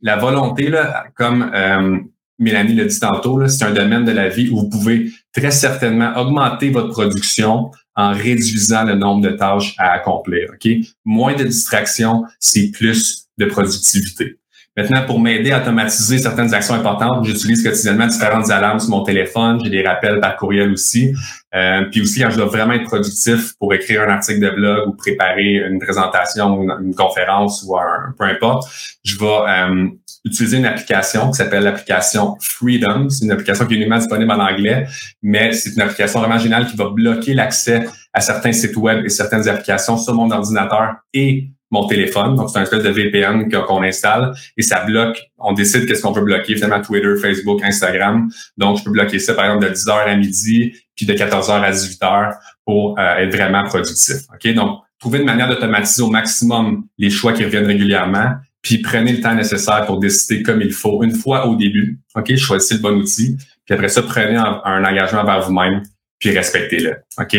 La 0.01 0.17
volonté, 0.17 0.69
là, 0.69 1.05
comme 1.15 1.51
euh, 1.53 1.97
Mélanie 2.39 2.75
l'a 2.75 2.85
dit 2.85 2.99
tantôt, 2.99 3.47
c'est 3.47 3.63
un 3.63 3.71
domaine 3.71 4.05
de 4.05 4.11
la 4.11 4.29
vie 4.29 4.49
où 4.49 4.59
vous 4.59 4.69
pouvez 4.69 5.11
très 5.33 5.51
certainement 5.51 6.15
augmenter 6.17 6.69
votre 6.69 6.89
production 6.89 7.71
en 7.95 8.11
réduisant 8.13 8.83
le 8.83 8.95
nombre 8.95 9.21
de 9.21 9.35
tâches 9.35 9.75
à 9.77 9.91
accomplir. 9.91 10.49
Ok, 10.53 10.69
Moins 11.05 11.35
de 11.35 11.43
distractions, 11.43 12.23
c'est 12.39 12.71
plus 12.71 13.27
de 13.37 13.45
productivité. 13.45 14.37
Maintenant, 14.75 15.05
pour 15.05 15.19
m'aider 15.19 15.51
à 15.51 15.61
automatiser 15.61 16.17
certaines 16.17 16.51
actions 16.51 16.73
importantes, 16.73 17.23
j'utilise 17.25 17.63
quotidiennement 17.63 18.07
différentes 18.07 18.49
alarmes 18.49 18.79
sur 18.79 18.89
mon 18.89 19.03
téléphone. 19.03 19.59
J'ai 19.63 19.69
des 19.69 19.83
rappels 19.83 20.19
par 20.19 20.35
courriel 20.35 20.71
aussi. 20.71 21.13
Euh, 21.53 21.83
puis 21.91 22.01
aussi, 22.01 22.21
quand 22.21 22.31
je 22.31 22.37
dois 22.37 22.47
vraiment 22.47 22.73
être 22.73 22.85
productif 22.85 23.53
pour 23.59 23.71
écrire 23.75 24.01
un 24.01 24.09
article 24.09 24.39
de 24.39 24.49
blog 24.49 24.87
ou 24.87 24.93
préparer 24.93 25.57
une 25.57 25.77
présentation 25.77 26.57
ou 26.57 26.63
une, 26.63 26.95
conférence 26.95 27.63
ou 27.67 27.77
un 27.77 28.15
peu 28.17 28.23
importe, 28.23 28.67
je 29.03 29.15
vais 29.19 29.25
euh, 29.25 29.89
utiliser 30.25 30.57
une 30.57 30.65
application 30.65 31.31
qui 31.31 31.37
s'appelle 31.37 31.63
l'application 31.63 32.37
Freedom. 32.39 33.09
C'est 33.09 33.25
une 33.25 33.31
application 33.31 33.65
qui 33.65 33.73
est 33.73 33.77
uniquement 33.77 33.97
disponible 33.97 34.31
en 34.31 34.39
anglais, 34.39 34.87
mais 35.21 35.51
c'est 35.51 35.71
une 35.71 35.81
application 35.81 36.19
vraiment 36.19 36.37
géniale 36.37 36.67
qui 36.67 36.77
va 36.77 36.89
bloquer 36.89 37.33
l'accès 37.33 37.87
à 38.13 38.21
certains 38.21 38.53
sites 38.53 38.77
web 38.77 39.05
et 39.05 39.09
certaines 39.09 39.47
applications 39.49 39.97
sur 39.97 40.13
mon 40.13 40.31
ordinateur 40.31 40.95
et 41.13 41.49
mon 41.73 41.87
téléphone. 41.87 42.35
Donc, 42.35 42.49
c'est 42.51 42.59
un 42.59 42.63
espèce 42.63 42.83
de 42.83 42.89
VPN 42.89 43.49
qu'on 43.49 43.81
installe 43.81 44.33
et 44.55 44.61
ça 44.61 44.85
bloque. 44.85 45.19
On 45.39 45.53
décide 45.53 45.87
qu'est-ce 45.87 46.03
qu'on 46.03 46.11
veut 46.11 46.23
bloquer, 46.23 46.55
finalement 46.55 46.81
Twitter, 46.81 47.15
Facebook, 47.19 47.61
Instagram. 47.63 48.29
Donc, 48.57 48.77
je 48.77 48.83
peux 48.83 48.91
bloquer 48.91 49.17
ça, 49.19 49.33
par 49.33 49.45
exemple, 49.45 49.67
de 49.67 49.73
10h 49.73 49.91
à 49.91 50.15
midi, 50.15 50.73
puis 50.95 51.05
de 51.07 51.13
14h 51.13 51.51
à 51.51 51.71
18h 51.71 52.35
pour 52.63 52.97
euh, 52.99 53.17
être 53.17 53.35
vraiment 53.35 53.63
productif. 53.63 54.17
OK? 54.31 54.53
Donc, 54.53 54.81
trouver 54.99 55.19
une 55.19 55.25
manière 55.25 55.49
d'automatiser 55.49 56.03
au 56.03 56.09
maximum 56.09 56.85
les 56.97 57.09
choix 57.09 57.33
qui 57.33 57.43
reviennent 57.43 57.65
régulièrement, 57.65 58.35
puis 58.63 58.79
prenez 58.79 59.11
le 59.11 59.21
temps 59.21 59.35
nécessaire 59.35 59.85
pour 59.85 59.99
décider 59.99 60.41
comme 60.41 60.61
il 60.61 60.71
faut, 60.71 61.03
une 61.03 61.13
fois 61.13 61.47
au 61.47 61.55
début. 61.55 61.99
OK? 62.15 62.35
Choisissez 62.35 62.75
le 62.75 62.79
bon 62.79 62.95
outil, 62.95 63.37
puis 63.65 63.75
après 63.75 63.89
ça, 63.89 64.01
prenez 64.01 64.37
un, 64.37 64.83
engagement 64.83 65.23
vers 65.23 65.41
vous-même, 65.41 65.83
puis 66.17 66.31
respectez-le. 66.31 66.95
OK? 67.19 67.37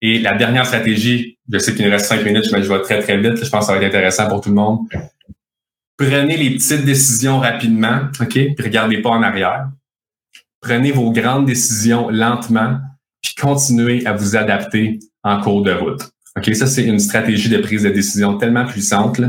Et 0.00 0.18
la 0.18 0.34
dernière 0.34 0.66
stratégie, 0.66 1.38
je 1.50 1.58
sais 1.58 1.74
qu'il 1.74 1.84
nous 1.84 1.90
reste 1.90 2.06
cinq 2.06 2.24
minutes, 2.24 2.50
mais 2.52 2.62
je 2.62 2.72
vais 2.72 2.80
très, 2.82 3.00
très 3.00 3.16
vite. 3.18 3.42
Je 3.42 3.48
pense 3.48 3.60
que 3.60 3.66
ça 3.66 3.72
va 3.72 3.78
être 3.78 3.88
intéressant 3.88 4.28
pour 4.28 4.40
tout 4.40 4.50
le 4.50 4.56
monde. 4.56 4.80
Prenez 5.96 6.36
les 6.36 6.50
petites 6.50 6.84
décisions 6.84 7.40
rapidement, 7.40 8.02
OK? 8.20 8.32
Puis 8.32 8.56
regardez 8.60 9.00
pas 9.00 9.10
en 9.10 9.22
arrière. 9.22 9.68
Prenez 10.60 10.90
vos 10.90 11.12
grandes 11.12 11.46
décisions 11.46 12.10
lentement, 12.10 12.78
puis 13.22 13.34
continuez 13.34 14.04
à 14.06 14.12
vous 14.12 14.36
adapter 14.36 14.98
en 15.22 15.40
cours 15.40 15.62
de 15.62 15.72
route. 15.72 16.02
OK? 16.36 16.54
Ça, 16.54 16.66
c'est 16.66 16.84
une 16.84 16.98
stratégie 16.98 17.48
de 17.48 17.58
prise 17.58 17.84
de 17.84 17.90
décision 17.90 18.38
tellement 18.38 18.66
puissante. 18.66 19.20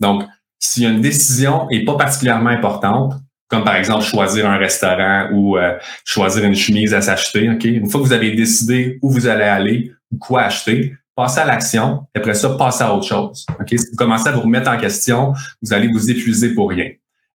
Donc, 0.00 0.24
si 0.58 0.84
une 0.84 1.00
décision 1.00 1.68
est 1.70 1.84
pas 1.84 1.96
particulièrement 1.96 2.50
importante, 2.50 3.14
comme 3.48 3.64
par 3.64 3.76
exemple 3.76 4.04
choisir 4.04 4.48
un 4.48 4.58
restaurant 4.58 5.28
ou 5.32 5.56
euh, 5.56 5.76
choisir 6.04 6.44
une 6.44 6.54
chemise 6.54 6.92
à 6.94 7.00
s'acheter. 7.00 7.44
Une 7.44 7.88
fois 7.88 8.00
que 8.00 8.06
vous 8.06 8.12
avez 8.12 8.32
décidé 8.32 8.98
où 9.02 9.10
vous 9.10 9.26
allez 9.26 9.44
aller 9.44 9.92
ou 10.12 10.18
quoi 10.18 10.42
acheter, 10.42 10.94
passez 11.16 11.40
à 11.40 11.46
l'action. 11.46 12.06
Après 12.14 12.34
ça, 12.34 12.50
passez 12.50 12.84
à 12.84 12.94
autre 12.94 13.06
chose. 13.06 13.46
Si 13.66 13.76
vous 13.76 13.96
commencez 13.96 14.28
à 14.28 14.32
vous 14.32 14.42
remettre 14.42 14.70
en 14.70 14.78
question, 14.78 15.32
vous 15.62 15.72
allez 15.72 15.88
vous 15.88 16.10
épuiser 16.10 16.54
pour 16.54 16.70
rien. 16.70 16.90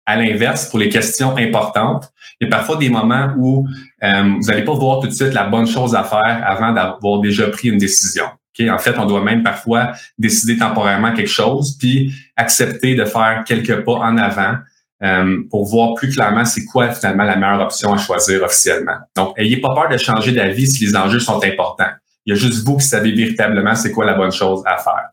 À 0.05 0.17
l'inverse, 0.17 0.69
pour 0.69 0.79
les 0.79 0.89
questions 0.89 1.37
importantes, 1.37 2.13
il 2.41 2.45
y 2.45 2.47
a 2.49 2.51
parfois 2.51 2.77
des 2.77 2.89
moments 2.91 3.33
où 3.39 3.67
euh, 4.03 4.35
vous 4.41 4.47
n'allez 4.49 4.65
pas 4.65 4.75
voir 4.75 5.01
tout 5.01 5.07
de 5.07 5.13
suite 5.13 5.33
la 5.33 5.45
bonne 5.45 5.67
chose 5.67 5.95
à 5.95 6.03
faire 6.03 6.43
avant 6.45 6.73
d'avoir 6.73 7.21
déjà 7.21 7.49
pris 7.49 7.69
une 7.69 7.79
décision. 7.79 8.25
Okay? 8.55 8.71
En 8.71 8.79
fait, 8.79 8.99
on 8.99 9.07
doit 9.07 9.23
même 9.23 9.43
parfois 9.43 9.93
décider 10.19 10.59
temporairement 10.59 11.13
quelque 11.13 11.29
chose, 11.29 11.77
puis 11.79 12.15
accepter 12.37 12.95
de 12.95 13.05
faire 13.05 13.45
quelques 13.47 13.85
pas 13.85 13.95
en 13.95 14.17
avant 14.19 14.57
euh, 15.03 15.43
pour 15.51 15.67
voir 15.67 15.95
plus 15.95 16.11
clairement 16.11 16.45
c'est 16.45 16.65
quoi 16.65 16.91
finalement 16.91 17.25
la 17.25 17.37
meilleure 17.37 17.61
option 17.61 17.93
à 17.93 17.99
choisir 17.99 18.43
officiellement. 18.43 18.99
Donc, 19.17 19.35
ayez 19.37 19.61
pas 19.61 19.75
peur 19.75 19.89
de 19.89 19.97
changer 19.97 20.33
d'avis 20.33 20.69
si 20.69 20.85
les 20.87 20.97
enjeux 20.97 21.19
sont 21.19 21.43
importants. 21.43 21.91
Il 22.25 22.35
y 22.35 22.37
a 22.37 22.39
juste 22.39 22.65
vous 22.65 22.77
qui 22.77 22.87
savez 22.87 23.11
véritablement 23.11 23.75
c'est 23.75 23.91
quoi 23.91 24.05
la 24.05 24.15
bonne 24.15 24.31
chose 24.31 24.63
à 24.65 24.77
faire. 24.77 25.09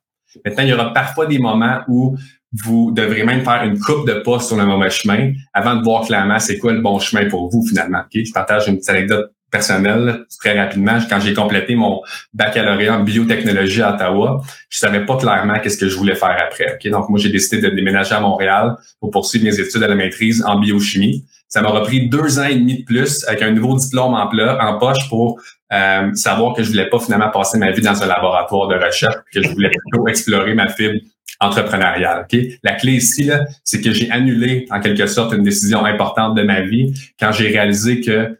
Maintenant, 0.45 0.63
il 0.63 0.69
y 0.69 0.73
aura 0.73 0.93
parfois 0.93 1.25
des 1.25 1.39
moments 1.39 1.79
où 1.87 2.15
vous 2.51 2.91
devrez 2.91 3.23
même 3.23 3.43
faire 3.43 3.63
une 3.63 3.79
coupe 3.79 4.07
de 4.07 4.13
pas 4.13 4.39
sur 4.39 4.57
le 4.57 4.65
mauvais 4.65 4.89
chemin 4.89 5.33
avant 5.53 5.75
de 5.75 5.83
voir 5.83 6.05
clairement 6.05 6.39
c'est 6.39 6.57
quoi 6.57 6.73
le 6.73 6.81
bon 6.81 6.99
chemin 6.99 7.27
pour 7.27 7.49
vous 7.49 7.65
finalement. 7.67 8.03
Je 8.13 8.31
partage 8.31 8.67
une 8.67 8.77
petite 8.77 8.89
anecdote 8.89 9.31
personnelle 9.51 10.25
très 10.39 10.59
rapidement. 10.59 10.99
Quand 11.09 11.19
j'ai 11.19 11.33
complété 11.33 11.75
mon 11.75 12.01
baccalauréat 12.33 12.97
en 12.97 13.03
biotechnologie 13.03 13.81
à 13.81 13.95
Ottawa, 13.95 14.41
je 14.69 14.77
savais 14.77 15.05
pas 15.05 15.17
clairement 15.17 15.59
qu'est-ce 15.59 15.77
que 15.77 15.87
je 15.87 15.95
voulais 15.95 16.15
faire 16.15 16.37
après. 16.39 16.77
Donc 16.89 17.09
moi, 17.09 17.19
j'ai 17.19 17.29
décidé 17.29 17.61
de 17.61 17.69
déménager 17.69 18.15
à 18.15 18.19
Montréal 18.19 18.75
pour 18.99 19.11
poursuivre 19.11 19.45
mes 19.45 19.59
études 19.59 19.83
à 19.83 19.87
la 19.87 19.95
maîtrise 19.95 20.43
en 20.45 20.59
biochimie. 20.59 21.25
Ça 21.47 21.61
m'aura 21.63 21.81
pris 21.81 22.07
deux 22.07 22.39
ans 22.39 22.45
et 22.45 22.55
demi 22.55 22.79
de 22.81 22.85
plus 22.85 23.27
avec 23.27 23.41
un 23.41 23.51
nouveau 23.51 23.75
diplôme 23.77 24.13
en, 24.13 24.29
en 24.29 24.77
poche 24.77 25.09
pour 25.09 25.41
euh, 25.73 26.13
savoir 26.13 26.55
que 26.55 26.61
je 26.61 26.69
voulais 26.69 26.89
pas 26.89 26.99
finalement 26.99 27.29
passer 27.29 27.57
ma 27.57 27.71
vie 27.71 27.81
dans 27.81 28.01
un 28.01 28.07
laboratoire 28.07 28.67
de 28.67 28.75
recherche, 28.75 29.15
que 29.33 29.41
je 29.41 29.49
voulais 29.49 29.69
plutôt 29.69 30.07
explorer 30.07 30.53
ma 30.53 30.67
fibre 30.69 30.99
entrepreneuriale. 31.39 32.27
La 32.63 32.73
clé 32.73 32.93
ici, 32.93 33.29
c'est 33.63 33.81
que 33.81 33.91
j'ai 33.91 34.11
annulé 34.11 34.67
en 34.71 34.79
quelque 34.79 35.07
sorte 35.07 35.33
une 35.33 35.43
décision 35.43 35.85
importante 35.85 36.35
de 36.35 36.43
ma 36.43 36.61
vie 36.61 36.93
quand 37.19 37.31
j'ai 37.31 37.47
réalisé 37.47 38.01
que 38.01 38.37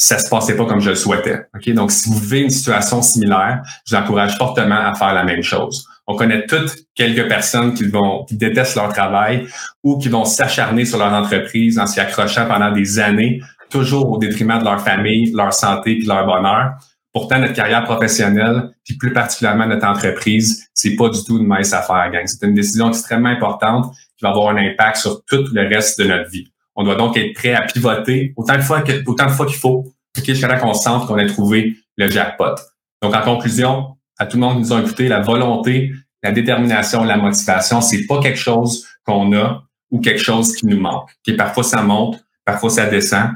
ça 0.00 0.18
se 0.18 0.30
passait 0.30 0.56
pas 0.56 0.64
comme 0.64 0.80
je 0.80 0.88
le 0.88 0.96
souhaitais. 0.96 1.42
Donc, 1.74 1.90
si 1.90 2.08
vous 2.08 2.18
vivez 2.18 2.40
une 2.40 2.50
situation 2.50 3.02
similaire, 3.02 3.60
je 3.86 3.94
vous 3.94 4.02
encourage 4.02 4.34
fortement 4.38 4.80
à 4.80 4.94
faire 4.94 5.12
la 5.12 5.24
même 5.24 5.42
chose. 5.42 5.86
On 6.06 6.16
connaît 6.16 6.46
toutes 6.46 6.74
quelques 6.94 7.28
personnes 7.28 7.74
qui 7.74 7.84
vont, 7.84 8.24
qui 8.24 8.38
détestent 8.38 8.76
leur 8.76 8.90
travail 8.94 9.46
ou 9.84 9.98
qui 9.98 10.08
vont 10.08 10.24
s'acharner 10.24 10.86
sur 10.86 10.98
leur 10.98 11.12
entreprise 11.12 11.78
en 11.78 11.86
s'y 11.86 12.00
accrochant 12.00 12.46
pendant 12.46 12.72
des 12.72 12.98
années, 12.98 13.42
toujours 13.68 14.10
au 14.10 14.16
détriment 14.16 14.58
de 14.58 14.64
leur 14.64 14.80
famille, 14.80 15.32
leur 15.34 15.52
santé 15.52 15.98
et 15.98 16.06
leur 16.06 16.24
bonheur. 16.24 16.72
Pourtant, 17.12 17.38
notre 17.38 17.52
carrière 17.52 17.84
professionnelle, 17.84 18.70
puis 18.82 18.96
plus 18.96 19.12
particulièrement 19.12 19.66
notre 19.66 19.86
entreprise, 19.86 20.66
c'est 20.72 20.96
pas 20.96 21.10
du 21.10 21.22
tout 21.24 21.38
une 21.38 21.46
mince 21.46 21.74
affaire, 21.74 22.10
gang. 22.10 22.22
C'est 22.24 22.46
une 22.46 22.54
décision 22.54 22.88
extrêmement 22.88 23.28
importante 23.28 23.92
qui 24.16 24.24
va 24.24 24.30
avoir 24.30 24.48
un 24.48 24.56
impact 24.56 24.96
sur 24.96 25.22
tout 25.26 25.44
le 25.52 25.68
reste 25.68 26.00
de 26.00 26.06
notre 26.06 26.30
vie. 26.30 26.50
On 26.80 26.82
doit 26.82 26.94
donc 26.94 27.14
être 27.18 27.34
prêt 27.34 27.52
à 27.52 27.60
pivoter 27.60 28.32
autant 28.36 28.56
de 28.56 28.62
fois 28.62 28.80
que, 28.80 28.92
de 28.92 29.30
fois 29.32 29.44
qu'il 29.44 29.58
faut, 29.58 29.84
jusqu'à 30.16 30.48
là 30.48 30.58
qu'on 30.58 30.72
sente 30.72 31.06
qu'on 31.06 31.18
a 31.18 31.26
trouvé 31.26 31.76
le 31.98 32.08
jackpot. 32.08 32.54
Donc, 33.02 33.14
en 33.14 33.20
conclusion, 33.20 33.96
à 34.18 34.24
tout 34.24 34.38
le 34.38 34.40
monde 34.40 34.54
qui 34.54 34.60
nous 34.62 34.72
a 34.72 34.80
écouté, 34.80 35.06
la 35.06 35.20
volonté, 35.20 35.92
la 36.22 36.32
détermination, 36.32 37.04
la 37.04 37.18
motivation, 37.18 37.82
c'est 37.82 38.06
pas 38.06 38.18
quelque 38.22 38.38
chose 38.38 38.86
qu'on 39.04 39.30
a 39.36 39.62
ou 39.90 40.00
quelque 40.00 40.22
chose 40.22 40.56
qui 40.56 40.64
nous 40.64 40.80
manque. 40.80 41.10
Parfois, 41.36 41.64
ça 41.64 41.82
monte, 41.82 42.24
parfois, 42.46 42.70
ça 42.70 42.86
descend. 42.86 43.28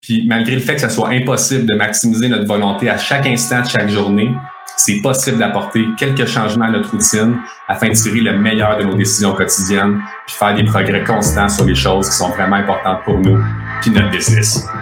Puis, 0.00 0.26
malgré 0.26 0.56
le 0.56 0.60
fait 0.60 0.74
que 0.74 0.80
ça 0.80 0.90
soit 0.90 1.10
impossible 1.10 1.66
de 1.66 1.76
maximiser 1.76 2.28
notre 2.28 2.46
volonté 2.48 2.90
à 2.90 2.98
chaque 2.98 3.26
instant 3.26 3.62
de 3.62 3.68
chaque 3.68 3.90
journée, 3.90 4.32
c'est 4.78 5.00
possible 5.00 5.38
d'apporter 5.38 5.84
quelques 5.96 6.26
changements 6.26 6.66
à 6.66 6.70
notre 6.70 6.92
routine 6.92 7.36
afin 7.66 7.88
de 7.88 7.94
tirer 7.94 8.20
le 8.20 8.38
meilleur 8.38 8.78
de 8.78 8.84
nos 8.84 8.94
décisions 8.94 9.34
quotidiennes 9.34 10.00
puis 10.26 10.36
faire 10.36 10.54
des 10.54 10.64
progrès 10.64 11.02
constants 11.02 11.48
sur 11.48 11.64
les 11.64 11.74
choses 11.74 12.08
qui 12.08 12.16
sont 12.16 12.30
vraiment 12.30 12.56
importantes 12.56 13.02
pour 13.04 13.18
nous 13.18 13.38
puis 13.82 13.90
notre 13.90 14.10
business. 14.10 14.64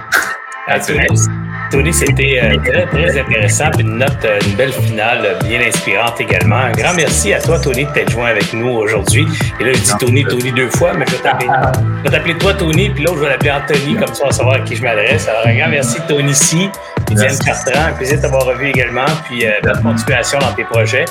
Tony, 1.70 1.92
c'était 1.92 2.40
euh, 2.42 2.56
très, 2.62 2.86
très 2.86 3.20
intéressant. 3.20 3.70
Une 3.78 3.98
note, 3.98 4.24
euh, 4.24 4.38
une 4.46 4.54
belle 4.54 4.72
finale 4.72 5.20
euh, 5.24 5.38
bien 5.44 5.60
inspirante 5.60 6.20
également. 6.20 6.56
Un 6.56 6.72
grand 6.72 6.94
merci 6.94 7.32
à 7.32 7.40
toi, 7.40 7.58
Tony, 7.58 7.84
de 7.84 7.90
t'être 7.90 8.10
joint 8.10 8.28
avec 8.28 8.52
nous 8.52 8.68
aujourd'hui. 8.68 9.26
Et 9.58 9.64
là, 9.64 9.72
je 9.72 9.80
dis 9.80 9.92
Tony, 9.98 10.24
Tony 10.24 10.52
deux 10.52 10.68
fois, 10.70 10.92
mais 10.94 11.04
je 11.08 11.16
vais 11.16 12.10
t'appeler 12.10 12.38
toi, 12.38 12.54
Tony, 12.54 12.90
puis 12.90 13.04
l'autre, 13.04 13.18
je 13.18 13.22
vais 13.24 13.30
l'appeler 13.30 13.50
Anthony, 13.50 13.96
comme 13.96 14.14
ça, 14.14 14.24
on 14.24 14.26
va 14.28 14.32
savoir 14.32 14.54
à 14.56 14.60
qui 14.60 14.76
je 14.76 14.82
m'adresse. 14.82 15.28
Alors, 15.28 15.46
un 15.46 15.56
grand 15.56 15.68
merci, 15.68 15.98
Tony 16.08 16.34
C. 16.34 16.70
Étienne 17.10 17.38
Cartrand, 17.38 17.88
un 17.88 17.92
plaisir 17.92 18.16
de 18.16 18.22
t'avoir 18.22 18.44
revu 18.44 18.68
également, 18.68 19.06
puis 19.25 19.44
bonne 19.62 19.82
continuation 19.82 20.38
dans 20.38 20.52
tes 20.52 20.64
projets. 20.64 21.04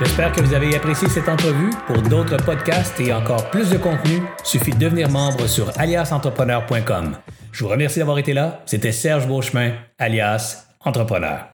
J'espère 0.00 0.32
que 0.32 0.40
vous 0.42 0.52
avez 0.52 0.76
apprécié 0.76 1.08
cette 1.08 1.28
entrevue. 1.28 1.70
Pour 1.86 2.02
d'autres 2.02 2.36
podcasts 2.36 3.00
et 3.00 3.12
encore 3.12 3.48
plus 3.50 3.70
de 3.70 3.78
contenu, 3.78 4.22
suffit 4.42 4.72
de 4.72 4.78
devenir 4.78 5.08
membre 5.08 5.46
sur 5.46 5.70
aliasentrepreneur.com. 5.78 7.16
Je 7.52 7.64
vous 7.64 7.70
remercie 7.70 8.00
d'avoir 8.00 8.18
été 8.18 8.34
là. 8.34 8.60
C'était 8.66 8.92
Serge 8.92 9.26
Beauchemin, 9.26 9.72
alias 9.98 10.66
Entrepreneur. 10.84 11.40